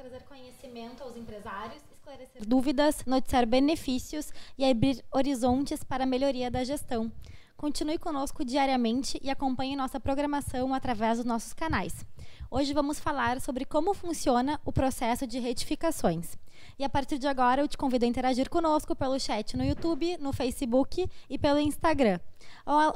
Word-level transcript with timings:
trazer 0.00 0.22
conhecimento 0.22 1.02
aos 1.02 1.14
empresários, 1.14 1.82
esclarecer 1.92 2.46
dúvidas, 2.46 3.04
noticiar 3.04 3.44
benefícios 3.44 4.32
e 4.56 4.64
abrir 4.64 5.04
horizontes 5.12 5.84
para 5.84 6.04
a 6.04 6.06
melhoria 6.06 6.50
da 6.50 6.64
gestão. 6.64 7.12
Continue 7.54 7.98
conosco 7.98 8.42
diariamente 8.42 9.20
e 9.22 9.28
acompanhe 9.28 9.76
nossa 9.76 10.00
programação 10.00 10.72
através 10.72 11.18
dos 11.18 11.26
nossos 11.26 11.52
canais. 11.52 12.06
Hoje 12.52 12.74
vamos 12.74 12.98
falar 12.98 13.40
sobre 13.40 13.64
como 13.64 13.94
funciona 13.94 14.60
o 14.64 14.72
processo 14.72 15.24
de 15.24 15.38
retificações. 15.38 16.36
E 16.76 16.82
a 16.82 16.88
partir 16.88 17.16
de 17.16 17.28
agora 17.28 17.62
eu 17.62 17.68
te 17.68 17.78
convido 17.78 18.04
a 18.04 18.08
interagir 18.08 18.50
conosco 18.50 18.96
pelo 18.96 19.20
chat 19.20 19.56
no 19.56 19.64
YouTube, 19.64 20.16
no 20.18 20.32
Facebook 20.32 21.08
e 21.28 21.38
pelo 21.38 21.60
Instagram. 21.60 22.18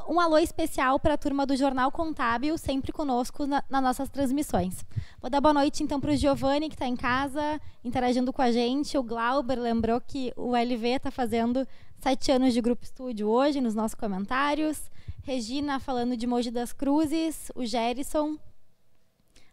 Um 0.09 0.19
alô 0.19 0.39
especial 0.39 0.99
para 0.99 1.15
a 1.15 1.17
turma 1.17 1.47
do 1.47 1.57
Jornal 1.57 1.93
Contábil, 1.93 2.59
sempre 2.59 2.91
conosco 2.91 3.47
na, 3.47 3.63
nas 3.71 3.81
nossas 3.81 4.09
transmissões. 4.09 4.85
Vou 5.21 5.31
dar 5.31 5.41
boa 5.41 5.55
noite 5.55 5.85
então 5.85 6.01
para 6.01 6.11
o 6.11 6.17
Giovanni, 6.17 6.69
que 6.69 6.75
está 6.75 6.89
em 6.89 6.97
casa, 6.97 7.61
interagindo 7.85 8.33
com 8.33 8.43
a 8.43 8.51
gente. 8.51 8.99
O 8.99 9.05
Glauber 9.05 9.61
lembrou 9.61 10.01
que 10.01 10.33
o 10.37 10.57
LV 10.57 10.97
está 10.97 11.13
fazendo 11.13 11.65
sete 12.01 12.33
anos 12.33 12.55
de 12.55 12.61
Grupo 12.61 12.83
Estúdio 12.83 13.29
hoje, 13.29 13.61
nos 13.61 13.77
nossos 13.77 13.95
comentários. 13.95 14.91
Regina 15.23 15.79
falando 15.79 16.17
de 16.17 16.27
Mogi 16.27 16.51
das 16.51 16.73
Cruzes, 16.73 17.53
o 17.55 17.65
Gerson, 17.65 18.37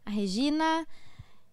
a 0.06 0.10
Regina, 0.10 0.88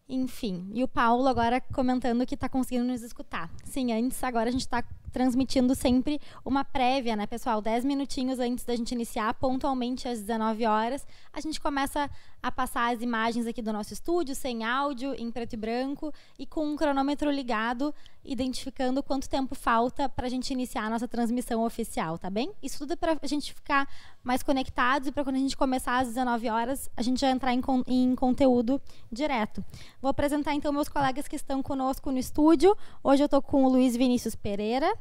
enfim, 0.09 0.71
e 0.73 0.83
o 0.83 0.89
Paulo 0.89 1.29
agora 1.29 1.61
comentando 1.61 2.27
que 2.27 2.35
está 2.35 2.49
conseguindo 2.49 2.87
nos 2.87 3.03
escutar. 3.03 3.51
Sim, 3.65 3.93
antes, 3.93 4.23
agora 4.25 4.49
a 4.49 4.53
gente 4.53 4.63
está 4.63 4.83
transmitindo 5.13 5.75
sempre 5.75 6.21
uma 6.45 6.65
prévia, 6.65 7.17
né, 7.17 7.27
pessoal? 7.27 7.61
Dez 7.61 7.85
minutinhos 7.85 8.39
antes 8.39 8.65
da 8.65 8.75
gente 8.77 8.93
iniciar, 8.93 9.33
pontualmente 9.35 10.09
às 10.09 10.21
19 10.21 10.67
horas, 10.67 11.07
a 11.33 11.41
gente 11.41 11.61
começa 11.61 12.11
a 12.43 12.53
passar 12.53 12.95
as 12.95 13.03
imagens 13.03 13.47
aqui 13.47 13.61
do 13.61 13.73
nosso 13.73 13.93
estúdio, 13.93 14.35
sem 14.35 14.65
áudio, 14.65 15.15
em 15.15 15.31
preto 15.31 15.55
e 15.55 15.57
branco, 15.57 16.13
e 16.39 16.47
com 16.47 16.65
um 16.65 16.77
cronômetro 16.77 17.31
ligado, 17.31 17.93
identificando 18.25 19.03
quanto 19.03 19.29
tempo 19.29 19.55
falta 19.55 20.09
para 20.09 20.27
a 20.27 20.31
gente 20.31 20.53
iniciar 20.53 20.85
a 20.85 20.91
nossa 20.91 21.09
transmissão 21.09 21.65
oficial, 21.65 22.19
tá 22.19 22.31
bem? 22.31 22.53
Isso 22.63 22.79
tudo 22.79 22.93
é 22.93 22.97
para 22.97 23.19
a 23.21 23.27
gente 23.27 23.53
ficar 23.53 23.89
mais 24.23 24.43
conectados 24.43 25.09
e 25.09 25.13
para 25.13 25.25
quando 25.25 25.37
a 25.37 25.41
gente 25.41 25.57
começar 25.57 25.99
às 25.99 26.09
19 26.09 26.49
horas, 26.49 26.89
a 26.97 27.03
gente 27.03 27.21
já 27.21 27.31
entrar 27.31 27.53
em, 27.53 27.63
em 27.87 28.15
conteúdo 28.15 28.81
direto. 29.11 29.65
Vou 30.01 30.11
apresentar 30.11 30.55
então 30.55 30.73
meus 30.73 30.89
colegas 30.89 31.27
que 31.27 31.37
estão 31.37 31.63
conosco 31.63 32.11
no 32.11 32.19
estúdio. 32.19 32.77
Hoje 33.03 33.23
eu 33.23 33.27
estou 33.27 33.43
com 33.43 33.65
o 33.65 33.69
Luiz 33.69 33.97
Vinícius 33.97 34.35
Pereira 34.35 34.93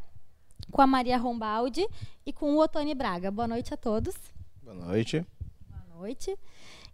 com 0.72 0.82
a 0.82 0.88
Maria 0.88 1.18
Rombaldi 1.18 1.88
e 2.26 2.34
com 2.34 2.54
o 2.54 2.60
Otone 2.62 2.94
Braga. 2.94 3.32
Boa 3.32 3.48
noite 3.48 3.74
a 3.74 3.78
todos. 3.78 4.16
Boa 4.62 4.76
noite. 4.76 5.26
Boa 5.70 6.00
noite. 6.00 6.38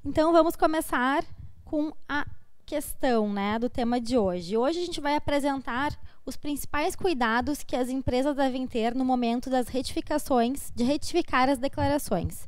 Então 0.05 0.31
vamos 0.31 0.55
começar 0.55 1.23
com 1.63 1.91
a 2.07 2.25
questão 2.65 3.31
né, 3.31 3.57
do 3.59 3.69
tema 3.69 3.99
de 3.99 4.17
hoje. 4.17 4.57
Hoje 4.57 4.81
a 4.81 4.85
gente 4.85 5.01
vai 5.01 5.15
apresentar 5.15 5.97
os 6.25 6.37
principais 6.37 6.95
cuidados 6.95 7.63
que 7.63 7.75
as 7.75 7.89
empresas 7.89 8.35
devem 8.35 8.65
ter 8.65 8.95
no 8.95 9.03
momento 9.03 9.49
das 9.49 9.67
retificações, 9.67 10.71
de 10.75 10.83
retificar 10.83 11.49
as 11.49 11.57
declarações. 11.57 12.47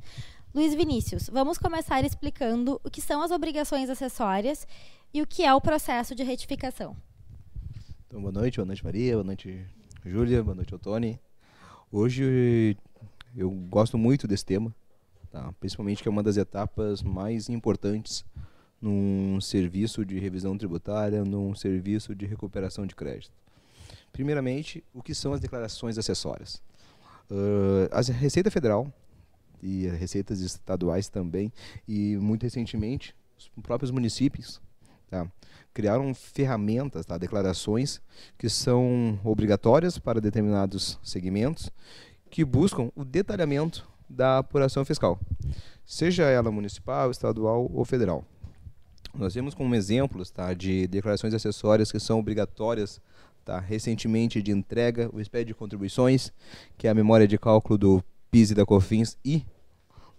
Luiz 0.54 0.74
Vinícius, 0.74 1.30
vamos 1.30 1.58
começar 1.58 2.04
explicando 2.06 2.80
o 2.84 2.90
que 2.90 3.02
são 3.02 3.22
as 3.22 3.32
obrigações 3.32 3.90
acessórias 3.90 4.66
e 5.14 5.22
o 5.22 5.28
que 5.28 5.44
é 5.44 5.54
o 5.54 5.60
processo 5.60 6.16
de 6.16 6.24
retificação. 6.24 6.96
Então, 8.08 8.22
boa 8.22 8.32
noite, 8.32 8.56
boa 8.56 8.66
noite 8.66 8.84
Maria, 8.84 9.14
boa 9.14 9.24
noite 9.26 9.66
Júlia, 10.08 10.44
boa 10.44 10.54
noite, 10.54 10.78
Tony. 10.78 11.20
Hoje 11.92 12.78
eu 13.36 13.50
gosto 13.50 13.98
muito 13.98 14.28
desse 14.28 14.46
tema, 14.46 14.74
tá? 15.32 15.52
principalmente 15.60 16.04
que 16.04 16.08
é 16.08 16.12
uma 16.12 16.22
das 16.22 16.38
etapas 16.38 17.02
mais 17.02 17.50
importantes 17.50 18.24
num 18.80 19.42
serviço 19.42 20.06
de 20.06 20.20
revisão 20.20 20.56
tributária, 20.56 21.26
num 21.26 21.56
serviço 21.56 22.14
de 22.14 22.28
recuperação 22.28 22.86
de 22.86 22.94
crédito. 22.94 23.34
Primeiramente, 24.14 24.84
o 24.94 25.02
que 25.02 25.16
são 25.16 25.34
as 25.34 25.40
declarações 25.40 25.98
acessórias? 25.98 26.62
Uh, 27.32 27.90
a 27.92 28.02
Receita 28.02 28.52
Federal 28.52 28.94
e 29.60 29.88
as 29.88 29.98
receitas 29.98 30.40
estaduais 30.40 31.10
também, 31.10 31.52
e 31.88 32.16
muito 32.18 32.44
recentemente, 32.44 33.16
os 33.36 33.50
próprios 33.64 33.90
municípios 33.90 34.62
tá? 35.10 35.28
Criaram 35.76 36.14
ferramentas, 36.14 37.06
tá? 37.06 37.18
declarações 37.18 38.02
que 38.38 38.48
são 38.48 39.20
obrigatórias 39.26 40.00
para 40.00 40.22
determinados 40.22 40.98
segmentos, 41.04 41.70
que 42.32 42.46
buscam 42.46 42.90
o 42.96 43.04
detalhamento 43.04 43.86
da 44.10 44.38
apuração 44.38 44.86
fiscal, 44.86 45.20
seja 45.86 46.24
ela 46.24 46.50
municipal, 46.50 47.12
estadual 47.12 47.70
ou 47.74 47.84
federal. 47.84 48.24
Nós 49.14 49.34
temos 49.34 49.54
como 49.54 49.76
exemplos 49.76 50.32
tá, 50.32 50.54
de 50.54 50.88
declarações 50.88 51.34
acessórias 51.34 51.92
que 51.92 52.00
são 52.00 52.20
obrigatórias 52.20 53.02
tá, 53.44 53.60
recentemente 53.60 54.42
de 54.42 54.52
entrega, 54.52 55.10
o 55.14 55.22
SPED 55.22 55.50
de 55.50 55.54
contribuições, 55.54 56.32
que 56.78 56.88
é 56.88 56.90
a 56.90 56.94
memória 56.94 57.28
de 57.28 57.38
cálculo 57.38 57.78
do 57.78 58.04
PIS 58.32 58.52
e 58.52 58.56
da 58.56 58.66
COFINS 58.66 59.18
e 59.26 59.44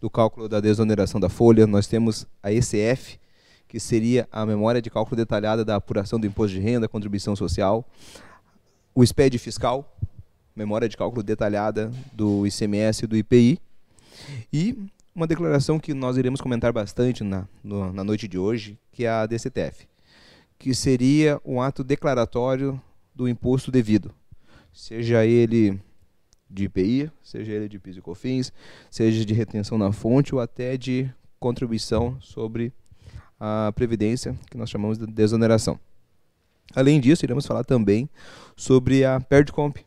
do 0.01 0.11
cálculo 0.11 0.51
da 0.51 0.61
desoneração 0.61 1.19
da 1.19 1.31
folha. 1.31 1.67
Nós 1.67 1.87
temos 1.87 2.27
a 2.43 2.53
ECF, 2.53 3.19
que 3.69 3.81
seria 3.81 4.29
a 4.31 4.45
memória 4.47 4.81
de 4.81 4.91
cálculo 4.91 5.17
detalhada 5.17 5.65
da 5.65 5.77
apuração 5.77 6.19
do 6.19 6.27
imposto 6.27 6.55
de 6.55 6.61
renda, 6.61 6.89
contribuição 6.89 7.35
social, 7.35 7.85
o 8.95 9.05
SPED 9.05 9.39
fiscal, 9.39 9.97
memória 10.55 10.89
de 10.89 10.97
cálculo 10.97 11.23
detalhada 11.23 11.93
do 12.13 12.47
ICMS 12.47 13.05
e 13.05 13.07
do 13.07 13.17
IPI, 13.17 13.59
e 14.53 14.77
uma 15.15 15.27
declaração 15.27 15.79
que 15.79 15.95
nós 15.95 16.17
iremos 16.17 16.41
comentar 16.41 16.73
bastante 16.73 17.25
na, 17.25 17.47
no, 17.63 17.93
na 17.93 18.05
noite 18.05 18.29
de 18.29 18.39
hoje, 18.39 18.79
que 18.93 19.05
é 19.05 19.09
a 19.09 19.27
DCTF, 19.27 19.87
que 20.59 20.75
seria 20.75 21.41
um 21.45 21.61
ato 21.61 21.83
declaratório 21.83 22.81
do 23.15 23.29
imposto 23.29 23.71
devido, 23.71 24.15
seja 24.73 25.25
ele 25.25 25.81
de 26.49 26.65
IPI, 26.65 27.11
seja 27.23 27.53
ele 27.53 27.69
de 27.69 27.79
PIS 27.79 27.97
e 27.97 28.01
COFINS, 28.01 28.53
seja 28.91 29.25
de 29.25 29.35
retenção 29.35 29.77
na 29.77 29.91
fonte 29.91 30.35
ou 30.35 30.41
até 30.41 30.77
de 30.77 31.11
contribuição 31.41 32.17
sobre 32.21 32.73
a 33.39 33.73
previdência, 33.75 34.37
que 34.51 34.57
nós 34.57 34.71
chamamos 34.71 34.99
de 34.99 35.07
desoneração. 35.07 35.79
Além 36.75 37.01
disso, 37.01 37.25
iremos 37.25 37.47
falar 37.47 37.65
também 37.65 38.09
sobre 38.57 39.05
a 39.05 39.21
PER 39.21 39.45
de 39.45 39.53
comp. 39.53 39.79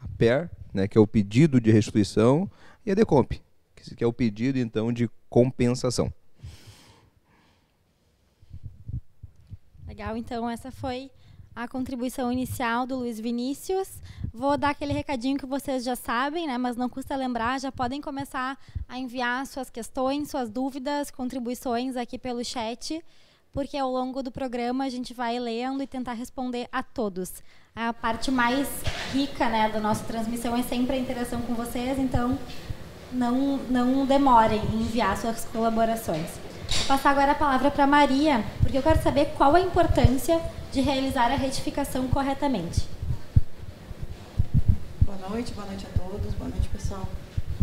A 0.00 0.08
PER, 0.16 0.50
né, 0.72 0.88
que 0.88 0.96
é 0.96 1.00
o 1.00 1.06
pedido 1.06 1.60
de 1.60 1.70
restituição, 1.70 2.50
e 2.86 2.92
a 2.92 2.94
DECOMP, 2.94 3.42
que 3.74 4.04
é 4.04 4.06
o 4.06 4.12
pedido 4.12 4.58
então 4.58 4.92
de 4.92 5.10
compensação. 5.28 6.12
Legal, 9.88 10.16
então 10.16 10.48
essa 10.48 10.70
foi 10.70 11.10
a 11.56 11.66
contribuição 11.66 12.30
inicial 12.30 12.86
do 12.86 12.96
Luiz 12.96 13.18
Vinícius. 13.18 13.88
Vou 14.32 14.58
dar 14.58 14.70
aquele 14.70 14.92
recadinho 14.92 15.38
que 15.38 15.46
vocês 15.46 15.82
já 15.82 15.96
sabem, 15.96 16.46
né, 16.46 16.58
mas 16.58 16.76
não 16.76 16.86
custa 16.86 17.16
lembrar, 17.16 17.58
já 17.58 17.72
podem 17.72 17.98
começar 17.98 18.58
a 18.86 18.98
enviar 18.98 19.46
suas 19.46 19.70
questões, 19.70 20.28
suas 20.28 20.50
dúvidas, 20.50 21.10
contribuições 21.10 21.96
aqui 21.96 22.18
pelo 22.18 22.44
chat, 22.44 23.02
porque 23.50 23.78
ao 23.78 23.90
longo 23.90 24.22
do 24.22 24.30
programa 24.30 24.84
a 24.84 24.90
gente 24.90 25.14
vai 25.14 25.38
lendo 25.38 25.82
e 25.82 25.86
tentar 25.86 26.12
responder 26.12 26.68
a 26.70 26.82
todos. 26.82 27.42
A 27.74 27.90
parte 27.90 28.30
mais 28.30 28.68
rica 29.14 29.48
né, 29.48 29.70
da 29.70 29.80
nossa 29.80 30.04
transmissão 30.04 30.54
é 30.54 30.62
sempre 30.62 30.96
a 30.96 30.98
interação 30.98 31.40
com 31.40 31.54
vocês, 31.54 31.98
então 31.98 32.38
não, 33.10 33.56
não 33.70 34.04
demorem 34.04 34.60
em 34.74 34.82
enviar 34.82 35.16
suas 35.16 35.46
colaborações. 35.46 36.28
Vou 36.68 36.86
passar 36.86 37.12
agora 37.12 37.32
a 37.32 37.34
palavra 37.34 37.70
para 37.70 37.86
Maria, 37.86 38.44
porque 38.60 38.76
eu 38.76 38.82
quero 38.82 39.02
saber 39.02 39.32
qual 39.38 39.54
a 39.54 39.60
importância 39.60 40.38
de 40.76 40.82
realizar 40.82 41.32
a 41.32 41.36
retificação 41.36 42.06
corretamente. 42.08 42.82
Boa 45.00 45.30
noite, 45.30 45.50
boa 45.54 45.66
noite 45.66 45.86
a 45.86 45.98
todos, 45.98 46.34
boa 46.34 46.50
noite 46.50 46.68
pessoal. 46.68 47.08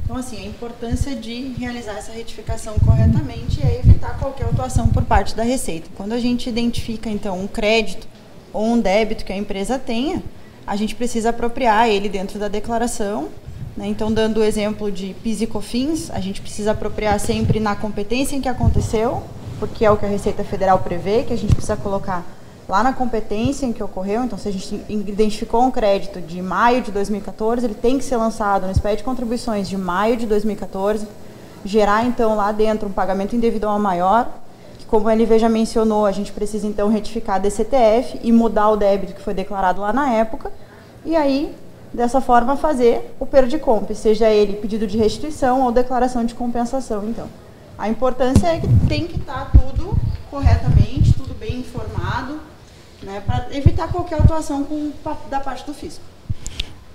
Então, 0.03 0.17
assim, 0.17 0.39
a 0.39 0.45
importância 0.47 1.15
de 1.15 1.53
realizar 1.59 1.91
essa 1.91 2.11
retificação 2.11 2.73
corretamente 2.83 3.61
é 3.63 3.77
evitar 3.77 4.17
qualquer 4.17 4.47
atuação 4.47 4.87
por 4.87 5.03
parte 5.03 5.35
da 5.35 5.43
Receita. 5.43 5.91
Quando 5.95 6.13
a 6.13 6.19
gente 6.19 6.49
identifica, 6.49 7.07
então, 7.07 7.39
um 7.39 7.45
crédito 7.45 8.07
ou 8.51 8.65
um 8.65 8.79
débito 8.79 9.23
que 9.23 9.31
a 9.31 9.37
empresa 9.37 9.77
tenha, 9.77 10.23
a 10.65 10.75
gente 10.75 10.95
precisa 10.95 11.29
apropriar 11.29 11.87
ele 11.87 12.09
dentro 12.09 12.39
da 12.39 12.47
declaração. 12.47 13.29
Né? 13.77 13.85
Então, 13.85 14.11
dando 14.11 14.39
o 14.39 14.43
exemplo 14.43 14.91
de 14.91 15.13
PIS 15.21 15.41
e 15.41 15.45
COFINS, 15.45 16.09
a 16.09 16.19
gente 16.19 16.41
precisa 16.41 16.71
apropriar 16.71 17.19
sempre 17.19 17.59
na 17.59 17.75
competência 17.75 18.35
em 18.35 18.41
que 18.41 18.49
aconteceu, 18.49 19.21
porque 19.59 19.85
é 19.85 19.91
o 19.91 19.97
que 19.97 20.05
a 20.05 20.09
Receita 20.09 20.43
Federal 20.43 20.79
prevê, 20.79 21.21
que 21.21 21.31
a 21.31 21.37
gente 21.37 21.53
precisa 21.53 21.77
colocar 21.77 22.25
lá 22.67 22.83
na 22.83 22.93
competência 22.93 23.65
em 23.65 23.73
que 23.73 23.83
ocorreu, 23.83 24.23
então 24.23 24.37
se 24.37 24.47
a 24.47 24.51
gente 24.51 24.83
identificou 24.87 25.61
um 25.63 25.71
crédito 25.71 26.21
de 26.21 26.41
maio 26.41 26.81
de 26.81 26.91
2014, 26.91 27.65
ele 27.65 27.73
tem 27.73 27.97
que 27.97 28.03
ser 28.03 28.17
lançado 28.17 28.65
no 28.65 28.73
SPED 28.73 28.97
de 28.97 29.03
contribuições 29.03 29.67
de 29.67 29.77
maio 29.77 30.15
de 30.15 30.25
2014, 30.25 31.07
gerar 31.65 32.05
então 32.05 32.35
lá 32.35 32.51
dentro 32.51 32.87
um 32.87 32.91
pagamento 32.91 33.35
individual 33.35 33.77
maior, 33.79 34.29
que 34.77 34.85
como 34.85 35.07
o 35.07 35.09
LV 35.09 35.39
já 35.39 35.49
mencionou, 35.49 36.05
a 36.05 36.11
gente 36.11 36.31
precisa 36.31 36.65
então 36.65 36.89
retificar 36.89 37.35
a 37.35 37.39
DCTF 37.39 38.19
e 38.23 38.31
mudar 38.31 38.69
o 38.69 38.77
débito 38.77 39.13
que 39.13 39.21
foi 39.21 39.33
declarado 39.33 39.81
lá 39.81 39.91
na 39.91 40.11
época, 40.11 40.51
e 41.05 41.15
aí 41.15 41.53
dessa 41.93 42.19
forma 42.19 42.55
fazer 42.55 43.15
o 43.19 43.25
perdicomp, 43.25 43.93
seja 43.93 44.29
ele 44.29 44.53
pedido 44.53 44.87
de 44.87 44.97
restituição 44.97 45.61
ou 45.61 45.71
declaração 45.71 46.25
de 46.25 46.33
compensação. 46.33 47.07
Então, 47.07 47.27
a 47.77 47.87
importância 47.87 48.47
é 48.47 48.59
que 48.59 48.67
tem 48.87 49.05
que 49.05 49.19
estar 49.19 49.51
tudo 49.51 49.95
corretamente, 50.31 51.13
tudo 51.13 51.35
bem 51.35 51.59
informado, 51.59 52.39
né, 53.03 53.21
para 53.25 53.47
evitar 53.51 53.87
qualquer 53.87 54.19
atuação 54.19 54.63
com, 54.63 54.91
da 55.29 55.39
parte 55.39 55.65
do 55.65 55.73
fisco. 55.73 56.03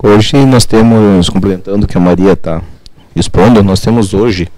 Hoje 0.00 0.36
nós 0.46 0.64
temos, 0.64 1.28
complementando 1.28 1.84
o 1.84 1.88
que 1.88 1.96
a 1.96 2.00
Maria 2.00 2.32
está 2.32 2.62
expondo, 3.14 3.62
nós 3.62 3.80
temos 3.80 4.14
hoje 4.14 4.48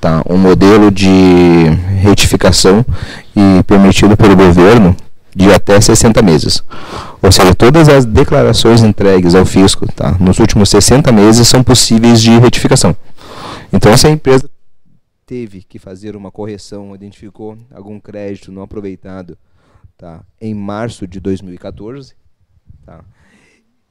tá, 0.00 0.22
um 0.28 0.38
modelo 0.38 0.90
de 0.90 1.08
retificação 2.00 2.84
e 3.36 3.62
permitido 3.64 4.16
pelo 4.16 4.34
governo 4.34 4.96
de 5.34 5.52
até 5.52 5.80
60 5.80 6.22
meses. 6.22 6.62
Ou 7.22 7.30
seja, 7.30 7.54
todas 7.54 7.88
as 7.88 8.04
declarações 8.04 8.82
entregues 8.82 9.34
ao 9.34 9.44
fisco 9.44 9.86
tá, 9.92 10.16
nos 10.18 10.38
últimos 10.38 10.70
60 10.70 11.12
meses 11.12 11.46
são 11.46 11.62
possíveis 11.62 12.20
de 12.20 12.30
retificação. 12.38 12.96
Então, 13.72 13.96
se 13.96 14.06
a 14.06 14.10
empresa 14.10 14.48
teve 15.26 15.62
que 15.62 15.78
fazer 15.78 16.16
uma 16.16 16.30
correção, 16.30 16.94
identificou 16.94 17.56
algum 17.72 18.00
crédito 18.00 18.50
não 18.50 18.62
aproveitado 18.62 19.38
tá, 20.00 20.20
em 20.40 20.54
março 20.54 21.06
de 21.06 21.20
2014, 21.20 22.14
tá, 22.86 23.00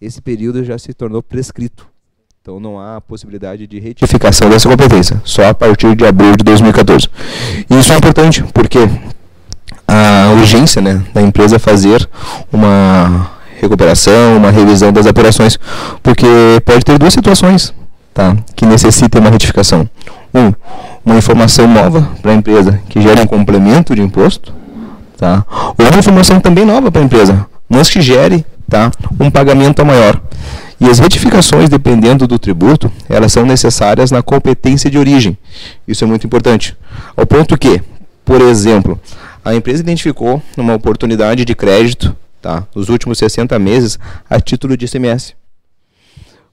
esse 0.01 0.19
período 0.19 0.63
já 0.63 0.75
se 0.79 0.91
tornou 0.91 1.21
prescrito. 1.21 1.87
Então 2.41 2.59
não 2.59 2.79
há 2.79 2.99
possibilidade 2.99 3.67
de 3.67 3.79
retificação 3.79 4.49
dessa 4.49 4.67
competência, 4.67 5.21
só 5.23 5.49
a 5.49 5.53
partir 5.53 5.95
de 5.95 6.03
abril 6.05 6.35
de 6.35 6.43
2014. 6.43 7.07
E 7.69 7.79
isso 7.79 7.93
é 7.93 7.97
importante, 7.97 8.43
porque 8.53 8.79
a 9.87 10.31
urgência 10.31 10.81
né, 10.81 11.05
da 11.13 11.21
empresa 11.21 11.59
fazer 11.59 12.09
uma 12.51 13.29
recuperação, 13.59 14.37
uma 14.37 14.49
revisão 14.49 14.91
das 14.91 15.05
operações, 15.05 15.59
porque 16.01 16.25
pode 16.65 16.83
ter 16.83 16.97
duas 16.97 17.13
situações 17.13 17.71
tá, 18.13 18.35
que 18.55 18.65
necessitem 18.65 19.21
uma 19.21 19.29
retificação. 19.29 19.87
Um, 20.33 20.53
uma 21.05 21.17
informação 21.17 21.67
nova 21.67 22.09
para 22.21 22.31
a 22.31 22.35
empresa 22.35 22.81
que 22.89 22.99
gere 22.99 23.21
um 23.21 23.27
complemento 23.27 23.93
de 23.93 24.01
imposto, 24.01 24.58
tá? 25.19 25.45
ou 25.77 25.85
uma 25.85 25.99
informação 25.99 26.39
também 26.39 26.65
nova 26.65 26.89
para 26.89 27.01
a 27.01 27.05
empresa, 27.05 27.45
mas 27.67 27.89
que 27.89 28.01
gere 28.01 28.45
tá, 28.69 28.89
um 29.19 29.29
pagamento 29.29 29.85
maior. 29.85 30.19
E 30.79 30.85
as 30.85 30.97
retificações, 30.97 31.67
dependendo 31.67 32.25
do 32.25 32.39
tributo, 32.39 32.89
elas 33.09 33.33
são 33.33 33.45
necessárias 33.45 34.11
na 34.11 34.23
competência 34.23 34.89
de 34.89 34.97
origem. 34.97 35.37
Isso 35.85 36.05
é 36.05 36.07
muito 36.07 36.25
importante. 36.25 36.75
Ao 37.17 37.27
ponto 37.27 37.57
que, 37.57 37.81
por 38.23 38.39
exemplo, 38.39 38.97
a 39.43 39.53
empresa 39.53 39.81
identificou 39.81 40.41
uma 40.55 40.73
oportunidade 40.73 41.43
de 41.43 41.53
crédito 41.53 42.15
tá, 42.41 42.65
nos 42.73 42.87
últimos 42.87 43.17
60 43.17 43.59
meses 43.59 43.99
a 44.29 44.39
título 44.39 44.77
de 44.77 44.85
ICMS. 44.85 45.35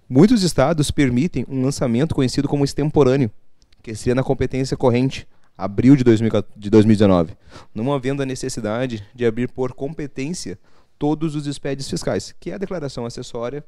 Muitos 0.09 0.43
estados 0.43 0.91
permitem 0.91 1.47
um 1.49 1.63
lançamento 1.63 2.15
conhecido 2.15 2.49
como 2.49 2.65
extemporâneo, 2.65 3.31
que 3.81 3.95
seria 3.95 4.15
na 4.17 4.25
competência 4.25 4.77
corrente, 4.77 5.27
abril 5.57 5.97
de, 5.97 6.05
2019, 6.05 7.37
não 7.75 7.93
havendo 7.93 8.23
a 8.23 8.27
necessidade 8.27 9.07
de 9.15 9.25
abrir 9.25 9.49
por 9.49 9.73
competência 9.73 10.59
todos 10.99 11.35
os 11.35 11.47
SPEDs 11.47 11.89
fiscais, 11.89 12.35
que 12.39 12.51
é 12.51 12.55
a 12.55 12.59
declaração 12.59 13.07
acessória 13.07 13.65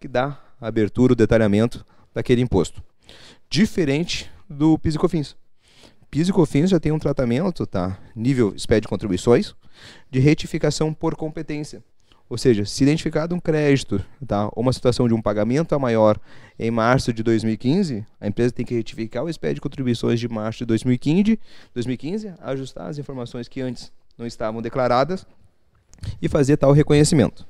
que 0.00 0.08
dá 0.08 0.38
a 0.60 0.68
abertura, 0.68 1.12
o 1.12 1.16
detalhamento 1.16 1.84
daquele 2.14 2.42
imposto. 2.42 2.82
Diferente 3.48 4.30
do 4.48 4.78
PIS 4.78 4.94
e 4.94 4.98
COFINS. 4.98 5.36
PIS 6.10 6.28
e 6.28 6.32
COFINS 6.32 6.70
já 6.70 6.80
tem 6.80 6.92
um 6.92 6.98
tratamento, 6.98 7.66
tá? 7.66 7.98
nível 8.14 8.54
SPED 8.58 8.86
contribuições, 8.88 9.54
de 10.10 10.18
retificação 10.18 10.92
por 10.92 11.16
competência. 11.16 11.82
Ou 12.28 12.38
seja, 12.38 12.64
se 12.64 12.82
identificado 12.82 13.34
um 13.34 13.40
crédito 13.40 14.02
tá, 14.26 14.46
ou 14.46 14.62
uma 14.62 14.72
situação 14.72 15.06
de 15.06 15.14
um 15.14 15.20
pagamento 15.20 15.74
a 15.74 15.78
maior 15.78 16.18
em 16.58 16.70
março 16.70 17.12
de 17.12 17.22
2015, 17.22 18.06
a 18.20 18.26
empresa 18.26 18.52
tem 18.52 18.64
que 18.64 18.74
retificar 18.74 19.24
o 19.24 19.32
SPED 19.32 19.54
de 19.54 19.60
contribuições 19.60 20.18
de 20.18 20.28
março 20.28 20.60
de 20.60 20.66
2015, 20.66 21.38
2015, 21.74 22.32
ajustar 22.40 22.88
as 22.88 22.98
informações 22.98 23.48
que 23.48 23.60
antes 23.60 23.92
não 24.16 24.26
estavam 24.26 24.62
declaradas 24.62 25.26
e 26.20 26.28
fazer 26.28 26.56
tal 26.56 26.72
reconhecimento. 26.72 27.46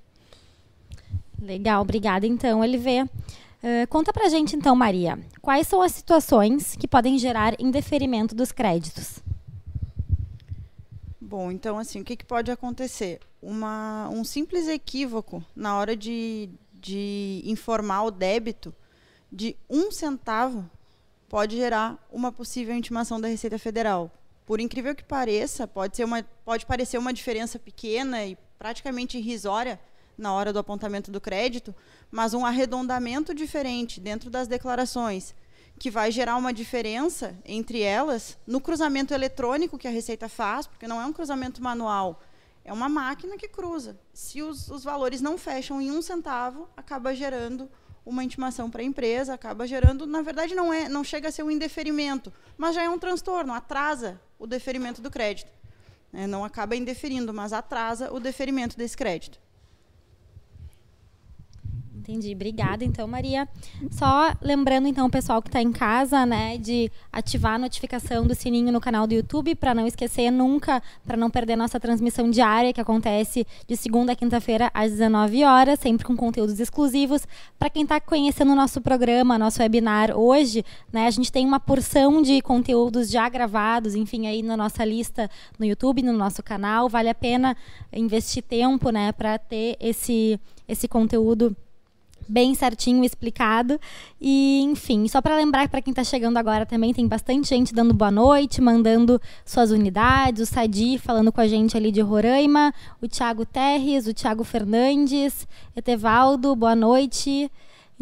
Legal, 1.40 1.82
obrigada 1.82 2.26
então, 2.26 2.62
LV. 2.62 3.02
Uh, 3.02 3.86
conta 3.88 4.12
pra 4.12 4.28
gente 4.28 4.56
então, 4.56 4.74
Maria, 4.74 5.18
quais 5.40 5.68
são 5.68 5.82
as 5.82 5.92
situações 5.92 6.76
que 6.76 6.88
podem 6.88 7.18
gerar 7.18 7.54
indeferimento 7.60 8.34
dos 8.34 8.50
créditos? 8.50 9.22
Bom, 11.32 11.50
então 11.50 11.78
assim, 11.78 12.02
o 12.02 12.04
que, 12.04 12.14
que 12.14 12.26
pode 12.26 12.50
acontecer? 12.50 13.18
Uma, 13.40 14.06
um 14.10 14.22
simples 14.22 14.68
equívoco 14.68 15.42
na 15.56 15.78
hora 15.78 15.96
de, 15.96 16.50
de 16.74 17.40
informar 17.46 18.02
o 18.02 18.10
débito 18.10 18.74
de 19.32 19.56
um 19.66 19.90
centavo 19.90 20.70
pode 21.30 21.56
gerar 21.56 21.98
uma 22.12 22.30
possível 22.30 22.76
intimação 22.76 23.18
da 23.18 23.28
Receita 23.28 23.58
Federal. 23.58 24.10
Por 24.44 24.60
incrível 24.60 24.94
que 24.94 25.02
pareça, 25.02 25.66
pode, 25.66 25.96
ser 25.96 26.04
uma, 26.04 26.22
pode 26.44 26.66
parecer 26.66 26.98
uma 26.98 27.14
diferença 27.14 27.58
pequena 27.58 28.26
e 28.26 28.36
praticamente 28.58 29.16
irrisória, 29.16 29.80
na 30.18 30.34
hora 30.34 30.52
do 30.52 30.58
apontamento 30.58 31.10
do 31.10 31.18
crédito, 31.18 31.74
mas 32.10 32.34
um 32.34 32.44
arredondamento 32.44 33.34
diferente 33.34 34.00
dentro 34.00 34.28
das 34.28 34.46
declarações, 34.46 35.34
que 35.82 35.90
vai 35.90 36.12
gerar 36.12 36.36
uma 36.36 36.52
diferença 36.52 37.36
entre 37.44 37.80
elas 37.80 38.38
no 38.46 38.60
cruzamento 38.60 39.12
eletrônico 39.12 39.76
que 39.76 39.88
a 39.88 39.90
Receita 39.90 40.28
faz, 40.28 40.64
porque 40.64 40.86
não 40.86 41.02
é 41.02 41.04
um 41.04 41.12
cruzamento 41.12 41.60
manual, 41.60 42.22
é 42.64 42.72
uma 42.72 42.88
máquina 42.88 43.36
que 43.36 43.48
cruza. 43.48 43.98
Se 44.14 44.42
os, 44.42 44.68
os 44.70 44.84
valores 44.84 45.20
não 45.20 45.36
fecham 45.36 45.82
em 45.82 45.90
um 45.90 46.00
centavo, 46.00 46.68
acaba 46.76 47.12
gerando 47.12 47.68
uma 48.06 48.22
intimação 48.22 48.70
para 48.70 48.80
a 48.80 48.84
empresa, 48.84 49.34
acaba 49.34 49.66
gerando, 49.66 50.06
na 50.06 50.22
verdade, 50.22 50.54
não, 50.54 50.72
é, 50.72 50.88
não 50.88 51.02
chega 51.02 51.30
a 51.30 51.32
ser 51.32 51.42
um 51.42 51.50
indeferimento, 51.50 52.32
mas 52.56 52.76
já 52.76 52.84
é 52.84 52.88
um 52.88 52.96
transtorno, 52.96 53.52
atrasa 53.52 54.20
o 54.38 54.46
deferimento 54.46 55.02
do 55.02 55.10
crédito. 55.10 55.50
É, 56.12 56.28
não 56.28 56.44
acaba 56.44 56.76
indeferindo, 56.76 57.34
mas 57.34 57.52
atrasa 57.52 58.12
o 58.12 58.20
deferimento 58.20 58.78
desse 58.78 58.96
crédito. 58.96 59.40
Entendi. 62.02 62.34
Obrigada, 62.34 62.84
então, 62.84 63.06
Maria. 63.06 63.48
Só 63.88 64.32
lembrando, 64.42 64.88
então, 64.88 65.06
o 65.06 65.10
pessoal 65.10 65.40
que 65.40 65.48
está 65.48 65.62
em 65.62 65.70
casa, 65.70 66.26
né, 66.26 66.58
de 66.58 66.90
ativar 67.12 67.54
a 67.54 67.58
notificação 67.58 68.26
do 68.26 68.34
sininho 68.34 68.72
no 68.72 68.80
canal 68.80 69.06
do 69.06 69.14
YouTube, 69.14 69.54
para 69.54 69.72
não 69.72 69.86
esquecer 69.86 70.28
nunca, 70.32 70.82
para 71.06 71.16
não 71.16 71.30
perder 71.30 71.54
nossa 71.54 71.78
transmissão 71.78 72.28
diária, 72.28 72.72
que 72.72 72.80
acontece 72.80 73.46
de 73.68 73.76
segunda 73.76 74.14
a 74.14 74.16
quinta-feira, 74.16 74.68
às 74.74 74.90
19 74.90 75.44
horas, 75.44 75.78
sempre 75.78 76.04
com 76.04 76.16
conteúdos 76.16 76.58
exclusivos. 76.58 77.24
Para 77.56 77.70
quem 77.70 77.84
está 77.84 78.00
conhecendo 78.00 78.50
o 78.50 78.56
nosso 78.56 78.80
programa, 78.80 79.38
nosso 79.38 79.62
webinar 79.62 80.10
hoje, 80.10 80.64
né, 80.92 81.06
a 81.06 81.10
gente 81.10 81.30
tem 81.30 81.46
uma 81.46 81.60
porção 81.60 82.20
de 82.20 82.42
conteúdos 82.42 83.10
já 83.10 83.28
gravados, 83.28 83.94
enfim, 83.94 84.26
aí 84.26 84.42
na 84.42 84.56
nossa 84.56 84.84
lista 84.84 85.30
no 85.56 85.64
YouTube, 85.64 86.02
no 86.02 86.12
nosso 86.12 86.42
canal. 86.42 86.88
Vale 86.88 87.10
a 87.10 87.14
pena 87.14 87.56
investir 87.92 88.42
tempo, 88.42 88.90
né, 88.90 89.12
para 89.12 89.38
ter 89.38 89.76
esse, 89.78 90.40
esse 90.66 90.88
conteúdo 90.88 91.56
bem 92.28 92.54
certinho 92.54 93.04
explicado. 93.04 93.80
E, 94.20 94.60
enfim, 94.62 95.06
só 95.08 95.20
para 95.20 95.36
lembrar 95.36 95.68
para 95.68 95.82
quem 95.82 95.92
está 95.92 96.04
chegando 96.04 96.36
agora 96.36 96.64
também, 96.64 96.92
tem 96.92 97.06
bastante 97.06 97.48
gente 97.48 97.74
dando 97.74 97.94
boa 97.94 98.10
noite, 98.10 98.60
mandando 98.60 99.20
suas 99.44 99.70
unidades, 99.70 100.42
o 100.42 100.52
Sadi 100.52 100.98
falando 100.98 101.32
com 101.32 101.40
a 101.40 101.46
gente 101.46 101.76
ali 101.76 101.90
de 101.90 102.00
Roraima, 102.00 102.72
o 103.00 103.08
Thiago 103.08 103.44
Terres, 103.44 104.06
o 104.06 104.14
Thiago 104.14 104.44
Fernandes, 104.44 105.46
Etevaldo, 105.76 106.54
boa 106.54 106.76
noite. 106.76 107.50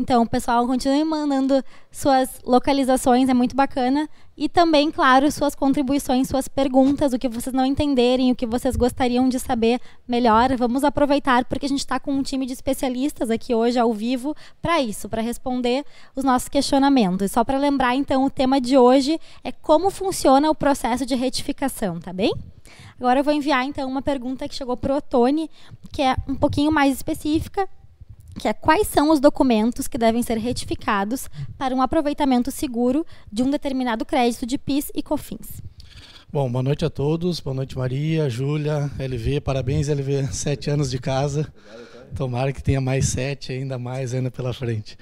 Então, 0.01 0.27
pessoal, 0.27 0.67
continue 0.67 1.05
mandando 1.05 1.63
suas 1.93 2.41
localizações, 2.43 3.29
é 3.29 3.35
muito 3.35 3.55
bacana. 3.55 4.09
E 4.35 4.49
também, 4.49 4.91
claro, 4.91 5.31
suas 5.31 5.55
contribuições, 5.55 6.27
suas 6.27 6.49
perguntas, 6.49 7.13
o 7.13 7.19
que 7.19 7.29
vocês 7.29 7.53
não 7.53 7.67
entenderem, 7.67 8.33
o 8.33 8.35
que 8.35 8.47
vocês 8.47 8.77
gostariam 8.77 9.29
de 9.29 9.39
saber 9.39 9.79
melhor. 10.09 10.57
Vamos 10.57 10.85
aproveitar, 10.85 11.45
porque 11.45 11.67
a 11.67 11.69
gente 11.69 11.81
está 11.81 12.01
com 12.01 12.15
um 12.15 12.23
time 12.23 12.47
de 12.47 12.55
especialistas 12.55 13.31
aqui 13.31 13.55
hoje, 13.55 13.79
ao 13.79 13.93
vivo, 13.93 14.35
para 14.63 14.81
isso, 14.81 15.07
para 15.07 15.21
responder 15.21 15.85
os 16.17 16.25
nossos 16.25 16.49
questionamentos. 16.49 17.31
Só 17.31 17.45
para 17.45 17.59
lembrar, 17.59 17.95
então, 17.95 18.25
o 18.25 18.31
tema 18.31 18.59
de 18.59 18.79
hoje 18.79 19.21
é 19.45 19.53
como 19.53 19.91
funciona 19.91 20.51
o 20.51 20.55
processo 20.55 21.05
de 21.05 21.15
retificação, 21.15 22.01
tá 22.01 22.11
bem? 22.11 22.33
Agora 22.99 23.21
eu 23.21 23.25
vou 23.25 23.35
enviar, 23.35 23.67
então, 23.67 23.87
uma 23.87 24.01
pergunta 24.01 24.49
que 24.49 24.55
chegou 24.55 24.79
para 24.79 24.95
o 24.95 24.97
Otone, 24.97 25.51
que 25.93 26.01
é 26.01 26.17
um 26.27 26.35
pouquinho 26.35 26.73
mais 26.73 26.95
específica 26.95 27.69
que 28.39 28.49
é 28.49 28.53
quais 28.53 28.87
são 28.87 29.11
os 29.11 29.21
documentos 29.21 29.87
que 29.87 29.99
devem 29.99 30.23
ser 30.23 30.39
retificados 30.39 31.29
para 31.59 31.75
um 31.75 31.83
aproveitamento 31.83 32.51
seguro 32.51 33.07
de 33.31 33.43
um 33.43 33.51
determinado 33.51 34.05
crédito 34.05 34.47
de 34.47 34.59
PIS 34.59 34.91
e 34.95 35.03
COFINS. 35.03 35.63
Bom, 36.33 36.51
boa 36.51 36.63
noite 36.63 36.85
a 36.85 36.91
todos. 36.91 37.41
Boa 37.41 37.55
noite, 37.55 37.77
Maria, 37.77 38.31
Júlia, 38.31 38.91
LV. 38.99 39.41
Parabéns, 39.41 39.89
LV. 39.89 40.29
Sete 40.33 40.71
anos 40.71 40.89
de 40.91 40.99
casa. 40.99 41.53
Tomara 42.15 42.53
que 42.53 42.63
tenha 42.63 42.81
mais 42.81 43.07
sete, 43.09 43.53
ainda 43.53 43.79
mais 43.79 44.15
ainda 44.15 44.31
pela 44.31 44.53
frente. 44.53 44.97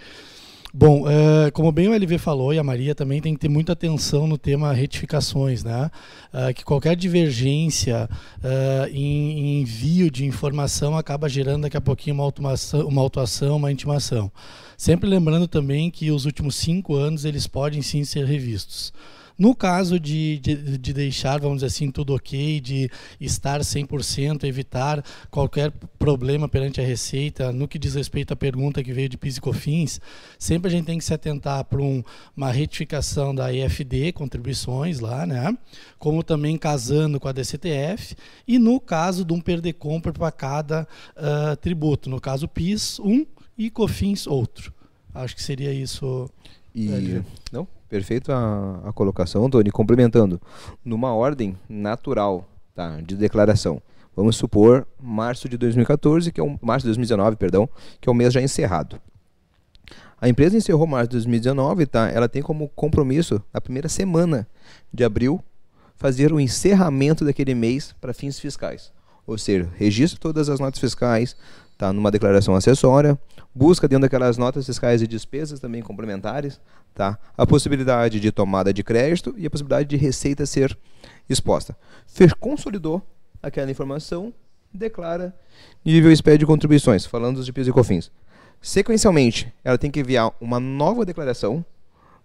Bom, 0.72 1.04
uh, 1.04 1.50
como 1.54 1.72
bem 1.72 1.88
o 1.88 1.94
LV 1.94 2.18
falou 2.18 2.52
e 2.52 2.58
a 2.58 2.62
Maria 2.62 2.94
também 2.94 3.22
tem 3.22 3.32
que 3.32 3.40
ter 3.40 3.48
muita 3.48 3.72
atenção 3.72 4.26
no 4.26 4.36
tema 4.36 4.70
retificações, 4.72 5.64
né? 5.64 5.90
Uh, 6.32 6.52
que 6.52 6.62
qualquer 6.62 6.94
divergência 6.94 8.08
uh, 8.38 8.86
em, 8.92 9.30
em, 9.38 9.60
envio 9.62 10.10
de 10.10 10.26
informação 10.26 10.94
acaba 10.94 11.26
gerando 11.26 11.62
daqui 11.62 11.76
a 11.78 11.80
pouquinho 11.80 12.14
uma, 12.16 12.24
automação, 12.24 12.86
uma 12.86 13.00
autuação, 13.00 13.56
uma 13.56 13.72
intimação. 13.72 14.30
Sempre 14.76 15.08
lembrando 15.08 15.48
também 15.48 15.90
que 15.90 16.10
os 16.10 16.26
últimos 16.26 16.56
cinco 16.56 16.94
anos 16.94 17.24
eles 17.24 17.46
podem 17.46 17.80
sim 17.80 18.04
ser 18.04 18.26
revistos. 18.26 18.92
No 19.38 19.54
caso 19.54 20.00
de, 20.00 20.40
de, 20.40 20.76
de, 20.76 20.92
deixar, 20.92 21.38
vamos 21.38 21.58
dizer 21.58 21.66
assim, 21.66 21.92
tudo 21.92 22.12
ok, 22.12 22.60
de 22.60 22.90
estar 23.20 23.60
100%, 23.60 24.42
evitar 24.42 25.04
qualquer 25.30 25.70
problema 25.96 26.48
perante 26.48 26.80
a 26.80 26.84
Receita, 26.84 27.52
no 27.52 27.68
que 27.68 27.78
diz 27.78 27.94
respeito 27.94 28.32
à 28.32 28.36
pergunta 28.36 28.82
que 28.82 28.92
veio 28.92 29.08
de 29.08 29.16
PIS 29.16 29.36
e 29.36 29.40
COFINS, 29.40 30.00
sempre 30.40 30.66
a 30.66 30.70
gente 30.72 30.86
tem 30.86 30.98
que 30.98 31.04
se 31.04 31.14
atentar 31.14 31.64
para 31.66 31.80
um, 31.80 32.02
uma 32.36 32.50
retificação 32.50 33.32
da 33.32 33.52
IFD, 33.52 34.10
contribuições 34.12 34.98
lá, 34.98 35.24
né? 35.24 35.56
como 36.00 36.24
também 36.24 36.58
casando 36.58 37.20
com 37.20 37.28
a 37.28 37.32
DCTF, 37.32 38.16
e 38.46 38.58
no 38.58 38.80
caso 38.80 39.24
de 39.24 39.32
um 39.32 39.40
perder 39.40 39.74
compra 39.74 40.12
para 40.12 40.32
cada 40.32 40.82
uh, 41.16 41.56
tributo, 41.58 42.10
no 42.10 42.20
caso 42.20 42.48
PIS, 42.48 42.98
um, 42.98 43.24
e 43.56 43.70
COFINS, 43.70 44.26
outro. 44.26 44.74
Acho 45.14 45.36
que 45.36 45.42
seria 45.42 45.72
isso. 45.72 46.28
E, 46.74 47.22
não, 47.52 47.66
Perfeito 47.88 48.30
a, 48.32 48.82
a 48.84 48.92
colocação, 48.92 49.48
Tony. 49.48 49.70
Complementando, 49.70 50.40
numa 50.84 51.14
ordem 51.14 51.56
natural 51.68 52.46
tá, 52.74 53.00
de 53.00 53.16
declaração. 53.16 53.80
Vamos 54.14 54.36
supor 54.36 54.86
março 55.00 55.48
de 55.48 55.56
2014, 55.56 56.32
que 56.32 56.40
é 56.40 56.44
um, 56.44 56.58
março 56.60 56.84
de 56.84 56.88
2019, 56.88 57.36
perdão, 57.36 57.68
que 58.00 58.08
é 58.08 58.12
o 58.12 58.14
mês 58.14 58.32
já 58.32 58.42
encerrado. 58.42 59.00
A 60.20 60.28
empresa 60.28 60.56
encerrou 60.56 60.86
março 60.86 61.08
de 61.08 61.12
2019, 61.12 61.86
tá? 61.86 62.10
Ela 62.10 62.28
tem 62.28 62.42
como 62.42 62.68
compromisso 62.70 63.40
na 63.54 63.60
primeira 63.60 63.88
semana 63.88 64.46
de 64.92 65.04
abril 65.04 65.40
fazer 65.94 66.32
o 66.32 66.40
encerramento 66.40 67.24
daquele 67.24 67.54
mês 67.54 67.94
para 68.00 68.12
fins 68.12 68.38
fiscais. 68.38 68.92
Ou 69.26 69.38
seja, 69.38 69.68
registra 69.76 70.18
todas 70.18 70.48
as 70.48 70.58
notas 70.58 70.80
fiscais, 70.80 71.36
tá 71.78 71.92
numa 71.92 72.10
declaração 72.10 72.56
acessória, 72.56 73.16
busca 73.54 73.86
dentro 73.86 74.02
daquelas 74.02 74.36
notas 74.36 74.66
fiscais 74.66 75.00
e 75.00 75.06
despesas 75.06 75.60
também 75.60 75.80
complementares, 75.80 76.60
tá? 76.92 77.16
A 77.36 77.46
possibilidade 77.46 78.18
de 78.18 78.32
tomada 78.32 78.72
de 78.72 78.82
crédito 78.82 79.32
e 79.38 79.46
a 79.46 79.50
possibilidade 79.50 79.88
de 79.88 79.96
receita 79.96 80.44
ser 80.44 80.76
exposta. 81.30 81.76
Fez, 82.04 82.34
consolidou 82.34 83.00
aquela 83.40 83.70
informação, 83.70 84.34
declara 84.74 85.32
nível 85.84 86.14
SPED 86.14 86.38
de 86.38 86.46
contribuições, 86.46 87.06
falando 87.06 87.44
de 87.44 87.52
PIS 87.52 87.68
e 87.68 87.72
COFINS. 87.72 88.10
Sequencialmente, 88.60 89.52
ela 89.62 89.78
tem 89.78 89.88
que 89.88 90.00
enviar 90.00 90.32
uma 90.40 90.58
nova 90.58 91.06
declaração, 91.06 91.64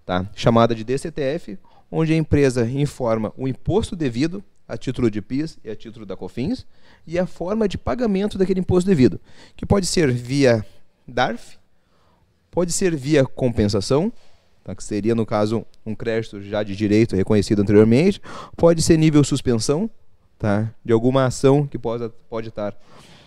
tá? 0.03 0.27
chamada 0.33 0.73
de 0.73 0.83
DCTF, 0.83 1.59
onde 1.91 2.11
a 2.11 2.17
empresa 2.17 2.65
informa 2.65 3.31
o 3.37 3.47
imposto 3.47 3.95
devido 3.95 4.43
a 4.67 4.77
título 4.77 5.09
de 5.09 5.21
PIS 5.21 5.59
e 5.63 5.69
a 5.69 5.75
título 5.75 6.05
da 6.05 6.15
COFINS 6.15 6.65
e 7.05 7.19
a 7.19 7.25
forma 7.25 7.67
de 7.67 7.77
pagamento 7.77 8.37
daquele 8.37 8.59
imposto 8.59 8.89
devido, 8.89 9.19
que 9.55 9.65
pode 9.65 9.85
ser 9.85 10.11
via 10.11 10.65
DARF, 11.07 11.57
pode 12.49 12.71
ser 12.71 12.95
via 12.95 13.25
compensação, 13.25 14.11
tá, 14.63 14.73
que 14.75 14.83
seria, 14.83 15.13
no 15.13 15.25
caso, 15.25 15.65
um 15.85 15.93
crédito 15.93 16.41
já 16.41 16.63
de 16.63 16.75
direito 16.75 17.15
reconhecido 17.15 17.61
anteriormente, 17.61 18.21
pode 18.55 18.81
ser 18.81 18.97
nível 18.97 19.23
suspensão 19.23 19.89
tá, 20.39 20.71
de 20.83 20.93
alguma 20.93 21.25
ação 21.25 21.67
que 21.67 21.77
possa, 21.77 22.09
pode 22.29 22.49
estar 22.49 22.75